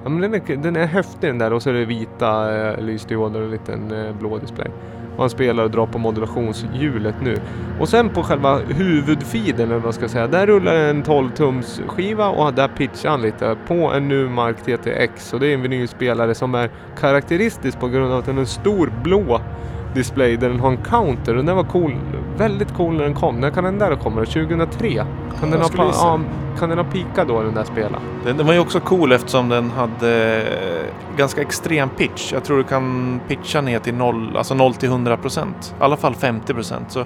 [0.02, 2.80] ja, men den, är, den är häftig den där och så är det vita eh,
[2.80, 4.68] lysdioder och en liten eh, blå display.
[5.16, 7.38] Och han spelar och drar på modulationshjulet nu.
[7.80, 10.26] Och sen på själva huvudfeeden eller vad man ska säga.
[10.26, 15.32] Där rullar en 12 tums skiva och där pitchar han lite på en Numark TTX.
[15.32, 18.46] Och det är en vinylspelare som är karaktäristisk på grund av att den är en
[18.46, 19.40] stor blå
[19.94, 21.96] display där den har en counter och den var cool.
[22.36, 23.40] Väldigt cool när den kom.
[23.40, 24.24] När kan den där komma?
[24.24, 25.06] 2003?
[25.40, 26.20] Kan, den ha,
[26.58, 27.98] kan den ha pikat då den där spela?
[28.24, 32.32] Den, den var ju också cool eftersom den hade eh, ganska extrem pitch.
[32.32, 35.74] Jag tror du kan pitcha ner till 0, alltså 0 till 100 procent.
[35.80, 36.90] I alla fall 50 procent.
[36.90, 37.04] Så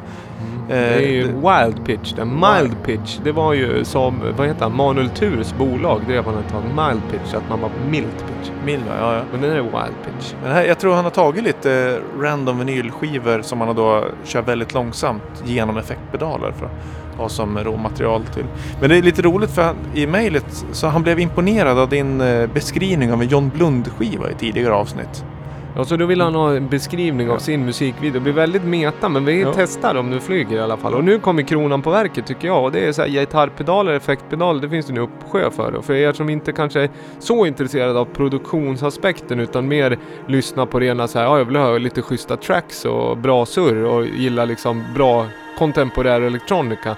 [0.68, 2.12] Det är ju det- wild pitch.
[2.12, 6.34] Den mild pitch, det var ju som, vad heter han, Manuel Turs bolag drev han
[6.38, 6.62] ett tag.
[6.62, 8.50] Mild pitch, att man bara milt pitch.
[8.64, 9.20] Milva, ja, ja.
[9.32, 10.34] Men den är wild pitch.
[10.42, 14.74] Men här, jag tror han har tagit lite random vinylskivor som han då kör väldigt
[14.74, 16.68] långsamt genom effektpedaler för
[17.18, 18.44] ha som råmaterial till.
[18.80, 22.20] Men det är lite roligt för han, i mejlet så han blev imponerad av din
[22.20, 25.24] eh, beskrivning av en John Blund-skiva i tidigare avsnitt.
[25.76, 28.12] Ja, så då vill han ha en beskrivning av sin musikvideo.
[28.14, 29.52] Det blir väldigt meta, men vi Ja.
[29.54, 30.94] testar om du flyger i alla fall.
[30.94, 32.64] Och nu kommer kronan på verket tycker jag.
[32.64, 35.74] Och det är så här gitarrpedaler, effektpedaler, det finns det en uppsjö för.
[35.74, 40.80] Och för er som inte kanske är så intresserade av produktionsaspekten utan mer lyssna på
[40.80, 44.44] rena så här, ja jag vill ha lite schyssta tracks och bra surr och gilla
[44.44, 45.26] liksom bra
[45.58, 46.96] kontemporär elektronika.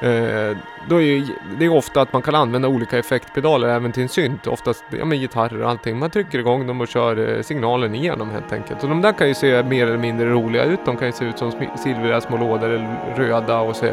[0.00, 0.56] Eh,
[0.88, 1.26] då är ju,
[1.58, 4.46] det är ofta att man kan använda olika effektpedaler även till en synt.
[4.46, 5.98] Oftast ja, med gitarrer och allting.
[5.98, 8.82] Man trycker igång dem och kör eh, signalen igenom helt enkelt.
[8.82, 10.80] Och de där kan ju se mer eller mindre roliga ut.
[10.84, 13.92] De kan ju se ut som silvriga små lådor eller röda och se.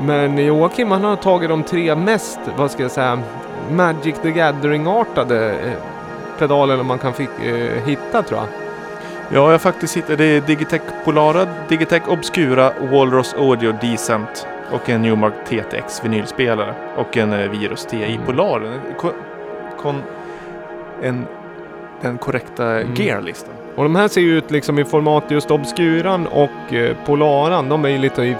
[0.00, 3.22] Men Joakim han har tagit de tre mest, vad ska jag säga,
[3.70, 5.72] Magic the Gathering-artade eh,
[6.38, 8.48] pedalerna man kan fick, eh, hitta tror jag.
[9.30, 14.88] Ja, jag har faktiskt hittat det är Digitech Polara, Digitech Obscura, Walrus Audio Decent och
[14.90, 18.26] en Newmark TTX vinylspelare och en eh, Virus TI Mm.
[18.26, 18.80] Polar.
[18.98, 19.12] Kon,
[19.82, 20.02] kon,
[21.02, 21.26] en,
[22.00, 22.94] den korrekta Mm.
[22.94, 23.54] gearlistan.
[23.76, 27.68] Och de här ser ju ut liksom i format just Obscuran och eh, Polaran.
[27.68, 28.36] De är ju lite i,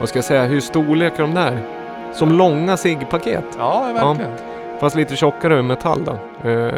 [0.00, 1.58] vad ska jag säga, hur storlek är de där?
[2.12, 3.44] Som långa ciggpaket.
[3.58, 4.32] Ja, verkligen.
[4.80, 6.48] Fast lite tjockare i metall då.
[6.50, 6.72] Eh,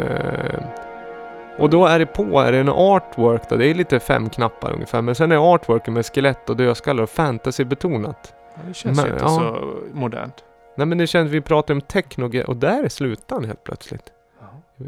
[1.57, 3.55] och då är det på, är det en artwork då?
[3.55, 5.01] Det är lite fem knappar ungefär.
[5.01, 8.33] Men sen är artworken med skelett och dödskallar och fantasybetonat.
[8.55, 9.29] Ja, det känns Men, ju inte ja.
[9.29, 10.43] så modernt.
[10.77, 14.11] Nej men det känns, vi pratar om techno och där slutar han helt plötsligt.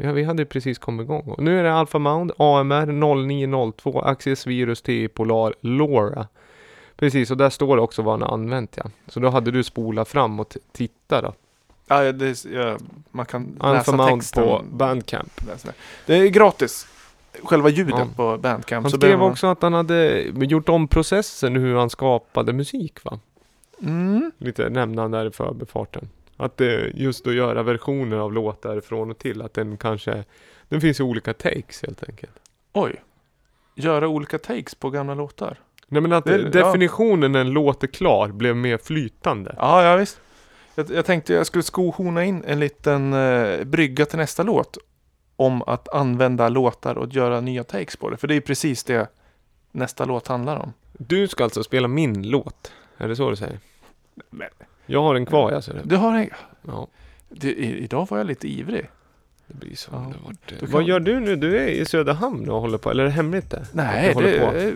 [0.02, 1.22] Ja, vi hade precis kommit igång.
[1.30, 2.86] Och nu är det Alpha Mount, AMR
[3.46, 6.26] 0902, Axis Virus T Polar LoRa.
[6.96, 8.90] Precis, och där står det också vad han har använt ja.
[9.06, 11.32] Så då hade du spolat fram och t- titta då.
[11.88, 12.76] Ja, det, ja,
[13.10, 14.44] man kan Alpha läsa Mount texten.
[14.44, 15.32] på Bandcamp.
[16.06, 16.14] Det.
[16.16, 16.86] Är gratis.
[17.42, 18.06] Själva ljudet Ja.
[18.16, 18.84] på Bandcamp.
[18.84, 23.18] Han skrev man- också att han hade gjort om processen hur han skapade musik va?
[23.82, 24.32] Mm.
[24.38, 26.08] Lite där i förbifarten.
[26.36, 30.24] Att det, just att göra versioner av låtar från och till, att den kanske,
[30.68, 32.32] den finns i olika takes helt enkelt.
[32.72, 33.02] Oj.
[33.74, 35.58] Göra olika takes på gamla låtar.
[35.88, 36.48] Nej men att Det- ja.
[36.48, 39.54] definitionen när en låt är klar blev mer flytande.
[39.58, 40.20] Ja, ja visst.
[40.74, 44.78] Jag, jag tänkte jag skulle skohorna in en liten eh, brygga till nästa låt.
[45.36, 48.16] Om att använda låtar och göra nya takes på det.
[48.16, 49.08] För det är precis det
[49.72, 50.72] nästa låt handlar om.
[50.92, 52.72] Du ska alltså spela min låt?
[52.98, 53.58] Är det så du säger?
[54.30, 54.48] Men-
[54.86, 55.80] Jag har en kvar jag ser det.
[55.84, 56.28] Du har en...
[56.66, 56.86] Ja,
[57.28, 58.90] Det, i, idag var jag lite ivrig.
[59.46, 59.90] det blir så.
[59.92, 60.12] Ja.
[60.24, 61.36] Vart, Du Vad kan- gör du nu?
[61.36, 63.66] Du är i Söderhamn och håller på, eller är det hemligt det?
[63.72, 64.74] Nej, Du det är,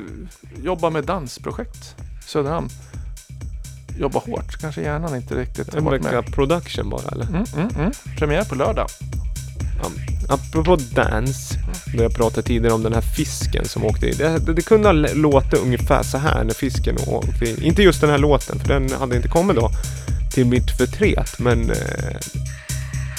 [0.62, 1.96] jobbar med dansprojekt.
[2.26, 2.68] Söderhamn.
[3.98, 4.60] Jobbar hårt.
[4.60, 7.26] Kanske hjärnan inte riktigt En vecka production bara eller?
[7.26, 7.92] Mm, mm, mm.
[8.18, 8.86] Premiär på lördag.
[10.30, 11.58] Apropå dance,
[11.94, 14.14] där jag pratade tidigare om den här fisken som åkte in.
[14.18, 17.62] Det, det, det kunde ha låtit ungefär så här när fisken åkte in.
[17.62, 19.70] Inte just den här låten, för den hade inte kommit då
[20.30, 22.16] till mitt förtret, men eh,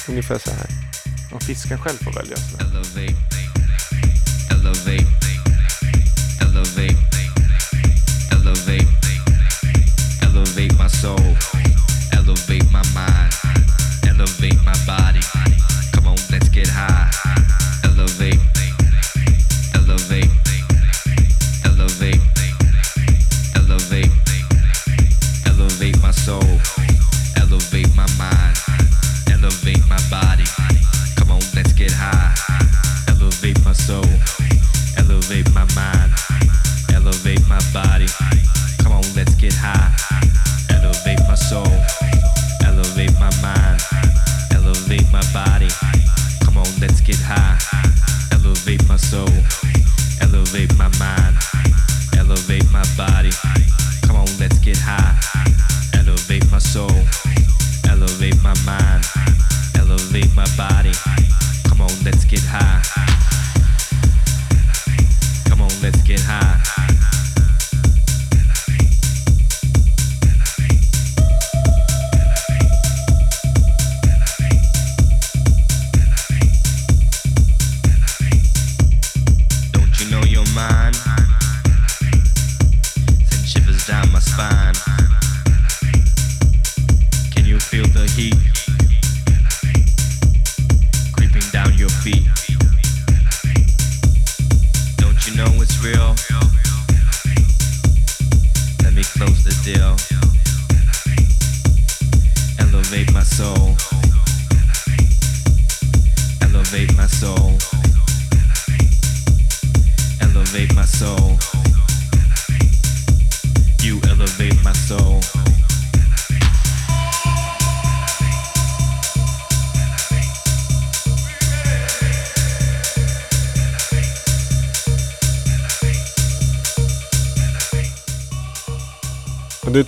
[0.09, 0.67] ungefär så här.
[1.33, 2.37] Om fisken själv får välja.
[2.37, 2.57] Så.
[2.57, 3.15] Elevate,
[4.51, 5.05] elevate,
[6.41, 6.95] elevate,
[8.31, 8.87] elevate,
[10.21, 11.37] elevate my soul,
[12.11, 13.33] elevate my mind,
[14.03, 15.40] elevate my body.
[37.31, 38.07] Elevate my body.
[38.79, 39.93] Come on, let's get high.
[40.69, 41.67] Elevate my soul,
[42.65, 43.81] elevate my mind,
[44.53, 45.69] elevate my body.
[46.43, 47.60] Come on, let's get high.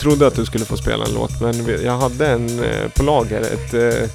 [0.03, 3.41] Trodde att du skulle få spela en låt, men jag hade en eh, på lager.
[3.41, 4.09] Ett, eh,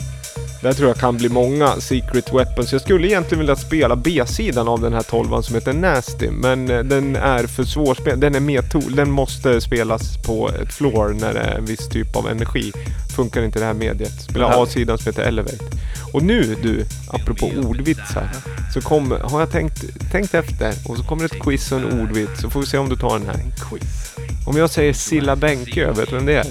[0.62, 2.72] där tror jag kan bli många Secret Weapons.
[2.72, 6.78] Jag skulle egentligen vilja spela B-sidan av den här tolvan som heter Nasty, men eh,
[6.78, 8.20] den är för svårspelad.
[8.20, 8.96] Den är med tool.
[8.96, 12.72] Den måste spelas på ett floor när det är en viss typ av energi.
[13.16, 14.22] Funkar inte det här mediet.
[14.22, 15.64] Spela A-sidan som heter Elevate.
[16.12, 18.30] Och nu du, apropå ordvitsar,
[18.74, 22.40] så kom, har jag tänkt, tänkt efter och så kommer ett quiz och en ordvits.
[22.40, 23.34] Så får vi se om du tar den här.
[23.34, 24.14] En quiz.
[24.46, 26.46] Om jag säger Silla Bänkö, vet du vem det är?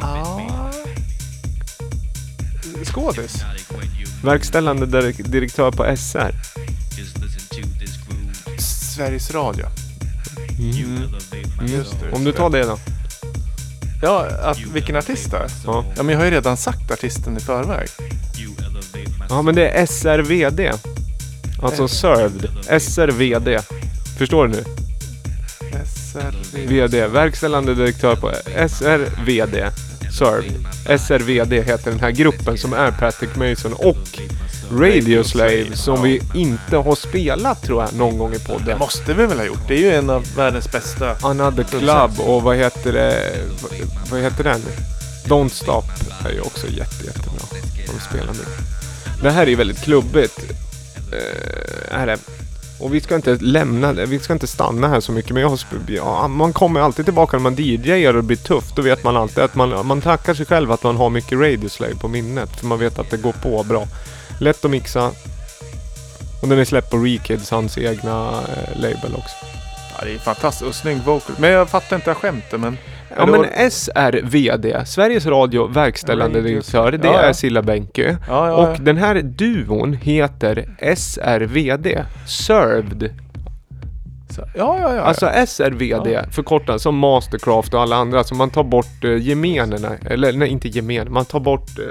[0.00, 0.40] Ja.
[2.84, 3.44] Skådis.
[4.22, 6.34] Verkställande dir- direktör på SR.
[8.94, 9.66] Sveriges Radio.
[10.58, 12.12] Elevate my Just det.
[12.12, 12.78] Om du tar det då.
[14.04, 15.46] Ja, att, vilken artist det är?
[15.66, 15.84] Ja.
[15.96, 17.88] Ja, men jag har ju redan sagt artisten i förväg.
[19.28, 20.60] Ja, men det är SRVD.
[21.62, 22.48] Alltså served.
[22.82, 23.60] SRVD.
[24.18, 24.64] Förstår du nu?
[25.84, 26.66] SRV.
[26.66, 27.06] VD.
[27.06, 28.32] Verkställande direktör på
[28.68, 29.72] SRVD.
[30.18, 31.00] Served.
[31.00, 34.18] SRVD heter den här gruppen som är Patrick Mason och
[34.72, 38.78] Radio Slave som vi inte har spelat tror jag någon gång i Det podden.
[38.78, 39.68] måste vi väl ha gjort?
[39.68, 41.16] Det är ju en av världens bästa.
[41.22, 43.32] Another Club och vad heter det?
[43.62, 43.72] Vad,
[44.10, 44.60] vad heter den?
[45.26, 45.84] Don't Stop
[46.26, 47.58] är ju också jätte, jättebra.
[47.86, 48.44] De spelar nu.
[49.22, 50.38] Det här är ju väldigt klubbigt.
[51.12, 52.18] Eh, är det.
[52.80, 54.06] Och vi ska inte lämna det.
[54.06, 55.30] Vi ska inte stanna här så mycket.
[55.32, 58.76] Men jag har, ja, man kommer alltid tillbaka när man DJar och det blir tufft.
[58.76, 61.68] Då vet man alltid att man, man tackar sig själv att man har mycket Radio
[61.68, 62.50] Slave på minnet.
[62.60, 63.86] För man vet att det går på bra.
[64.40, 65.10] Lätt att mixa.
[66.42, 69.36] Och den är släppt på Rekids, hans egna eh, label också.
[69.98, 70.68] Ja, det är fantastiskt.
[70.68, 71.36] Och snygg vocal.
[71.38, 72.76] Men jag fattar inte skämtet men...
[73.16, 77.34] Ja men SRVD, Sveriges Radio verkställande Radio- direktör, det Ja, är ja.
[77.34, 78.16] Silla Bänkö.
[78.28, 78.76] Ja, ja, Och ja.
[78.80, 83.14] den här duon heter SRVD, Served.
[84.38, 85.00] Ja, ja, ja.
[85.02, 88.24] Alltså SRVD, förkortat som Mastercraft och alla andra.
[88.24, 91.78] Så man tar bort uh, gemenerna, eller nej inte gemen, man tar bort...
[91.78, 91.84] Uh,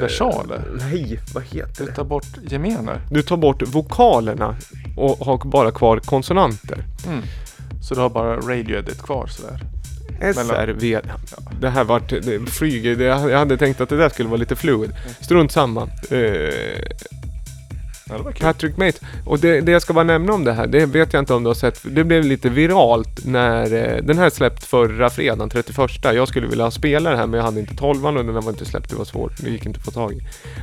[0.00, 0.62] Versaler?
[0.80, 1.92] Nej, vad heter Du det?
[1.96, 3.00] tar bort gemener.
[3.10, 4.56] Du tar bort vokalerna
[4.96, 6.84] och har bara kvar konsonanter.
[7.06, 7.22] Mm.
[7.82, 9.60] Så du har bara radio edit kvar sådär.
[10.34, 11.00] SRV.
[11.60, 14.56] Det här vart, det flyger, det, jag hade tänkt att det där skulle vara lite
[14.56, 14.90] fluid.
[15.20, 15.82] Strunt samma.
[16.10, 16.18] Eh,
[18.08, 18.32] Ja.
[18.40, 18.98] Patrick Mate.
[19.26, 21.42] Och det, det jag ska bara nämna om det här, det vet jag inte om
[21.42, 21.80] du har sett.
[21.82, 25.90] Det blev lite viralt när eh, den här släppt förra fredagen, 31.
[26.02, 28.64] Jag skulle vilja spela det här men jag hade inte 12 och den var inte
[28.64, 29.32] släppt, det var svårt.
[29.40, 30.20] Det gick inte att få tag i.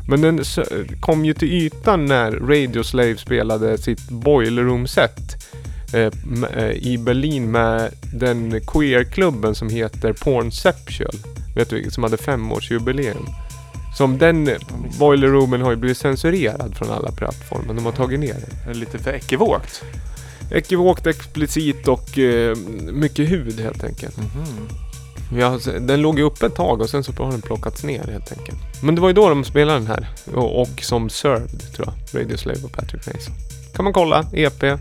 [0.08, 0.44] Men den
[1.00, 5.46] kom ju till ytan när Radio Slave spelade sitt Boiler Room-set.
[5.94, 6.12] Eh,
[6.58, 11.16] eh, I Berlin med den queerklubben som heter Pornceptual.
[11.56, 11.94] Vet du vilket?
[11.94, 13.26] Som hade femårsjubileum.
[13.98, 14.50] Som den
[15.00, 17.74] Boiler Roomen har ju blivit censurerad från alla plattformar.
[17.74, 18.50] De har tagit ner den.
[18.66, 19.84] Det är lite för ekivokt.
[20.52, 22.56] Ekivokt, explicit och eh,
[22.92, 24.18] mycket hud helt enkelt.
[24.18, 24.68] Mhm.
[25.40, 28.04] Ja, så- den låg ju uppe ett tag och sen så har den plockats ner
[28.04, 28.58] helt enkelt.
[28.84, 30.08] Men det var ju då de spelade den här.
[30.34, 32.22] Och, och som served tror jag.
[32.22, 33.34] Radio Slave och Patrick Mason.
[33.76, 34.26] Kan man kolla.
[34.34, 34.64] EP.
[34.64, 34.78] Ja,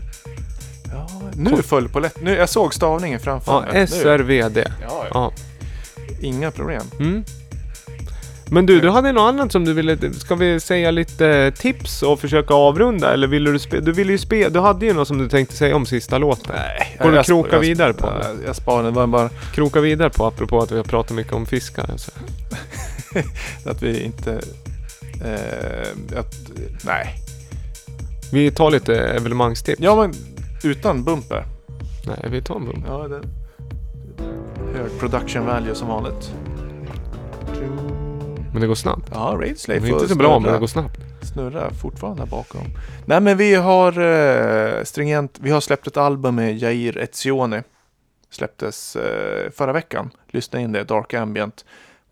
[1.35, 2.21] nu föll på lätt.
[2.21, 3.87] Nu, jag såg stavningen framför Ja, mig.
[3.87, 4.57] SRVD.
[4.57, 5.05] Ja, ja.
[5.13, 5.31] Ja.
[6.21, 6.83] Inga problem.
[6.99, 7.23] Mm.
[8.49, 10.13] Men du, du hade något annat som du ville...
[10.13, 13.13] Ska vi säga lite tips och försöka avrunda?
[13.13, 13.81] Eller ville du spela?
[13.85, 14.49] Du ville ju spela...
[14.49, 16.55] Du hade ju något som du tänkte säga om sista låten.
[16.55, 16.97] Nej.
[17.01, 20.09] Får du jag- kroka jag- vidare på jag, jag, jag sparar var bara Kroka vidare
[20.09, 21.85] på apropå att vi har pratat mycket om fiskar.
[21.91, 22.11] Alltså.
[23.65, 24.31] att vi inte...
[25.25, 26.35] Eh, att,
[26.85, 27.15] nej.
[28.31, 29.81] Vi tar lite evenemangstips.
[29.81, 30.13] Ja, men
[30.63, 31.45] utan bumper.
[32.07, 32.85] Nej, vi tar en bump.
[32.87, 33.21] Ja, det...
[34.77, 36.31] Hög production value som vanligt.
[38.55, 39.09] Men det går snabbt.
[39.13, 40.99] Ja, Raid Slave Det är inte så bra, men det går snabbt.
[41.33, 42.61] snurrar fortfarande här bakom.
[43.05, 47.61] Nej men vi har eh, stringent, vi har släppt ett album med Jair Etzioni.
[48.29, 50.11] Släpptes eh, förra veckan.
[50.27, 51.65] Lyssna in det, Dark Ambient.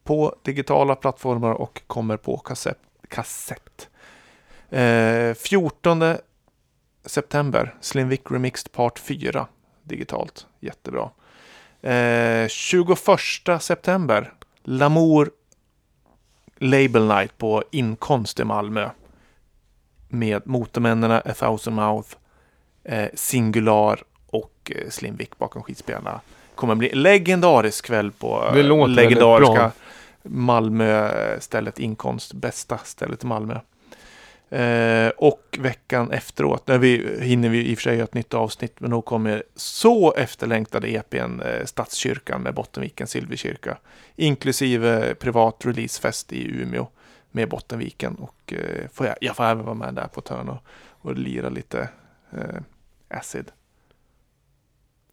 [0.04, 2.78] På digitala plattformar och kommer på kassett.
[3.08, 3.90] kassett.
[4.70, 6.04] Eh, 14
[7.06, 9.48] september, Slim Vic Remixed Part 4.
[9.84, 11.10] Digitalt, jättebra.
[11.82, 14.34] Eh, 21 september,
[14.64, 15.30] Lamour
[16.64, 18.90] Label Night på Inkonst i Malmö.
[20.08, 22.10] Med Motormännen, A Thousand Mouth,
[22.84, 26.22] eh, Singular och eh, Slim Vic bakom skitspelarna.
[26.56, 29.72] Kommer bli en legendarisk kväll på eh, legendariska.
[30.24, 32.34] Malmö-stället Inkonst.
[32.34, 33.60] Bästa stället i Malmö.
[34.54, 38.34] Eh, och veckan efteråt, när vi hinner vi i och för sig göra ett nytt
[38.34, 43.78] avsnitt, men då kommer så efterlängtade EPn eh, Stadskyrkan med Bottenviken Silverkyrka.
[44.16, 46.88] Inklusive privat releasefest i Umeå
[47.32, 48.16] med Bottenviken.
[48.16, 51.50] Och eh, får jag, jag får även vara med där på törn och, och lira
[51.50, 51.90] lite
[52.32, 52.62] eh,
[53.08, 53.52] acid.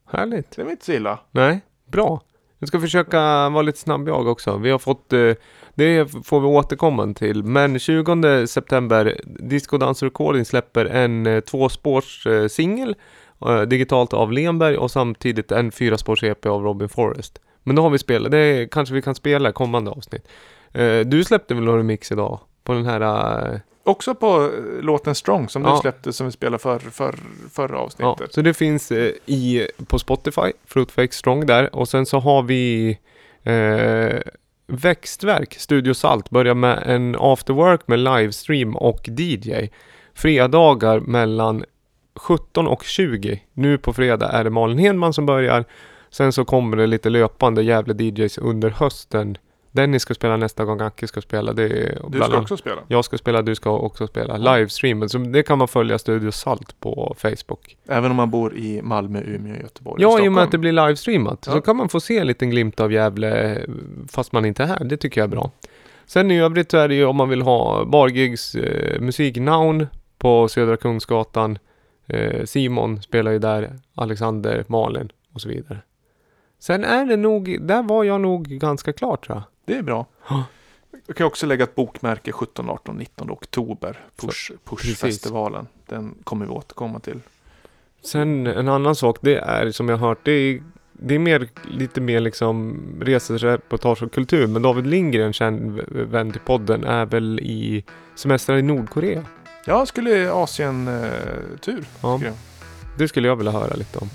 [0.06, 0.50] Härligt.
[0.56, 1.18] Det var inte så illa.
[1.30, 2.20] Nej, bra.
[2.60, 4.56] Jag ska försöka vara lite snabb jag också.
[4.56, 5.32] Vi har fått, eh,
[5.74, 7.44] det får vi återkomma till.
[7.44, 12.94] Men 20 september, Disco Dance Recording släpper en eh, tvåspårs eh, tvåspårssingel
[13.66, 17.40] digitalt av Lenberg och samtidigt en fyraspårs-EP av Robin Forrest.
[17.62, 20.28] Men då har vi spelat, det kanske vi kan spela i kommande avsnitt.
[21.06, 22.40] Du släppte väl en remix idag?
[22.64, 23.60] På den här...
[23.84, 25.70] Också på eh, låten Strong som Ja.
[25.74, 27.14] du släppte som vi spelade för, för,
[27.52, 28.34] förra Ja, avsnittet.
[28.34, 31.74] så det finns eh, i, på Spotify, Fruitfake Strong där.
[31.76, 32.98] Och sen så har vi
[33.42, 34.20] eh,
[34.66, 39.52] Växtverk, Studio Salt, börjar med en afterwork med livestream och DJ.
[40.14, 41.64] Fredagar mellan
[42.16, 43.42] 17 och 20.
[43.52, 45.64] Nu på fredag är det Malin Hedman som börjar.
[46.10, 49.36] Sen så kommer det lite löpande jävla DJs under hösten.
[49.72, 51.52] Dennis ska spela nästa gång, Acke ska spela.
[51.52, 52.80] Det är Du ska också spela.
[52.88, 54.36] Jag ska spela, du ska också spela.
[54.36, 57.76] Livestreamen, så det kan man följa Studio Salt på Facebook.
[57.88, 60.72] Även om man bor i Malmö, Umeå, Göteborg Ja, i och med att det blir
[60.72, 61.44] livestreamat.
[61.46, 61.52] Ja.
[61.52, 63.60] Så kan man få se en liten glimt av Gävle
[64.08, 64.84] fast man inte är här.
[64.84, 65.50] Det tycker jag är bra.
[66.06, 69.86] Sen i övrigt så är det ju om man vill ha bargigs, eh, musiknown
[70.18, 71.58] på Södra Kungsgatan.
[72.06, 75.78] Eh, Simon spelar ju där, Alexander, Malin och så vidare.
[76.58, 79.42] Sen är det nog, där var jag nog ganska klar tror jag.
[79.70, 80.06] Det är bra.
[80.28, 80.44] Ja.
[81.06, 83.98] Jag kan också lägga ett bokmärke 17, 18, 19 oktober.
[84.16, 84.50] Push.
[84.64, 85.66] Push-festivalen.
[85.86, 87.20] Den kommer vi återkomma till.
[88.02, 90.62] Sen en annan sak, det är som jag har hört, det är,
[90.92, 94.46] det är mer, lite mer liksom resereportage och kultur.
[94.46, 99.24] Men David Lindgren, känd vän till podden, är väl i semestrar i Nordkorea.
[99.66, 101.84] Jag skulle Asien-tur.
[102.02, 102.34] Ja, Skrev.
[102.98, 104.08] det skulle jag vilja höra lite om.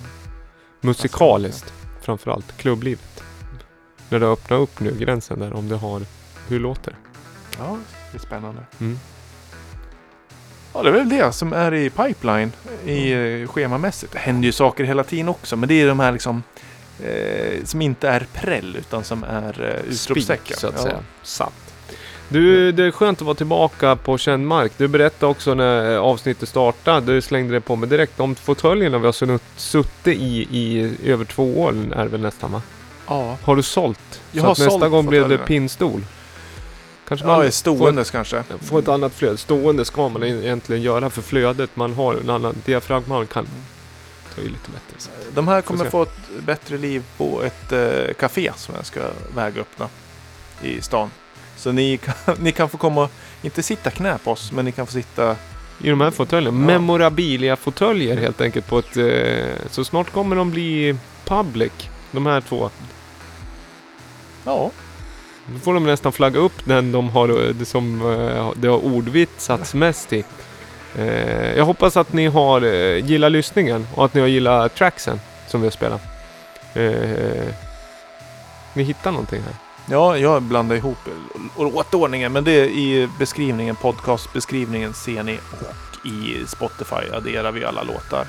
[0.81, 1.73] Musikaliskt.
[2.01, 3.24] framförallt klubblivet.
[4.09, 6.01] När det öppnar upp nu gränsen där om det har,
[6.47, 6.97] hur låter det?
[7.59, 7.77] Ja,
[8.11, 8.61] det är spännande.
[8.79, 8.99] Mm.
[10.73, 12.51] Ja, det är väl det som är i pipeline
[12.85, 14.13] i eh, schemamässigt.
[14.13, 16.43] Det händer ju saker hela tiden också, men det är de här liksom
[17.03, 20.57] eh, som inte är präll utan som är eh, utropstecken.
[20.57, 20.83] Så att Ja.
[20.83, 20.99] säga.
[21.23, 21.53] Sant.
[22.29, 24.71] Du, det är skönt att vara tillbaka på känd mark.
[24.77, 28.97] Du berättade också när eh, avsnittet startade, du slängde det på mig direkt, om fåtöljerna
[28.97, 32.61] vi har suttit i i över två år är väl nästan va?
[33.07, 34.21] Ja, Har du sålt?
[34.31, 36.01] Jag så har att nästa sålt gång blir det pinnstol?
[37.07, 38.43] Kanske ja man är ståendes kanske.
[38.43, 39.37] får, får ett annat flöde.
[39.37, 42.13] Stående ska man egentligen göra för flödet man har.
[42.15, 43.47] En annan diafragman kan
[44.35, 44.97] ta i lite bättre.
[44.97, 45.09] Så.
[45.33, 49.01] De här kommer få ett bättre liv på ett eh, café som jag ska
[49.35, 49.89] väga öppna
[50.61, 51.09] i stan.
[51.57, 53.09] Så ni kan, ni kan få komma,
[53.41, 55.35] inte sitta knä på oss, men ni kan få sitta...
[55.81, 56.59] I de här fåtöljerna.
[56.59, 56.65] Ja.
[56.65, 58.97] Memorabilia-fåtöljer helt enkelt på ett...
[58.97, 60.95] Eh, så snart kommer de bli
[61.25, 61.71] public.
[62.11, 62.69] De här två.
[64.45, 64.71] Ja,
[65.45, 68.85] Då får de nästan flagga upp den de har, eh, det som eh, det har
[68.85, 70.23] ordvitsats mest i.
[70.97, 72.61] Eh, jag hoppas att ni har
[72.97, 76.01] gillat lyssningen och att ni har gillat tracksen som vi har spelat.
[78.73, 79.53] Ni hittar någonting här.
[79.89, 80.97] ja jag blandar ihop
[81.57, 87.83] låtordningen, men det är i beskrivningen, podcastbeskrivningen ser ni och i Spotify adderar vi alla
[87.83, 88.27] låtar.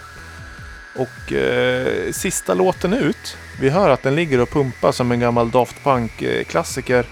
[0.97, 5.51] Och eh, sista låten ut, vi hör att den ligger och pumpar som en gammal
[5.51, 7.07] Daft Punk-klassiker.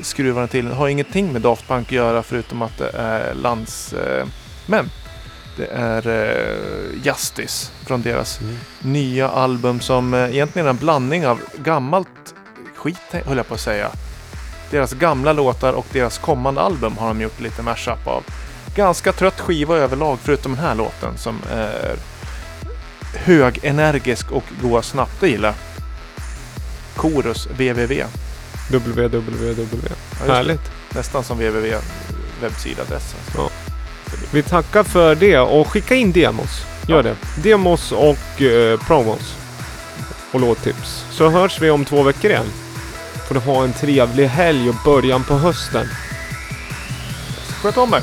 [0.00, 0.64] Skruvar den till.
[0.64, 4.20] Den har ingenting med Daft Punk att göra förutom att det är landsmän.
[4.20, 4.26] Eh,
[4.66, 4.90] men
[5.56, 8.40] det är eh, Justice från deras
[8.82, 12.34] nya album som eh, egentligen är en blandning av gammalt
[12.74, 13.90] skit, höll jag på att säga.
[14.70, 18.24] Deras gamla låtar och deras kommande album har de gjort lite mashup av.
[18.74, 21.96] Ganska trött skiva överlag förutom den här låten som är
[23.14, 25.54] hög, energisk och går snabbt att gilla.
[26.96, 28.04] Chorus www.
[28.68, 29.24] www.
[29.48, 30.32] Ja, just det.
[30.32, 30.70] Härligt.
[30.94, 31.76] Nästan som www
[32.42, 33.20] webbsidadressen.
[33.36, 33.50] Ja.
[34.32, 36.62] Vi tackar för det och skicka in demos.
[36.86, 37.02] Gör Ja.
[37.02, 37.16] det.
[37.50, 39.34] Demos och eh, promos.
[40.32, 41.04] Och låttips.
[41.10, 42.46] Så hörs vi om två veckor igen.
[43.28, 45.86] Får du ha en trevlig helg och början på hösten.
[47.62, 48.02] Sköt om er!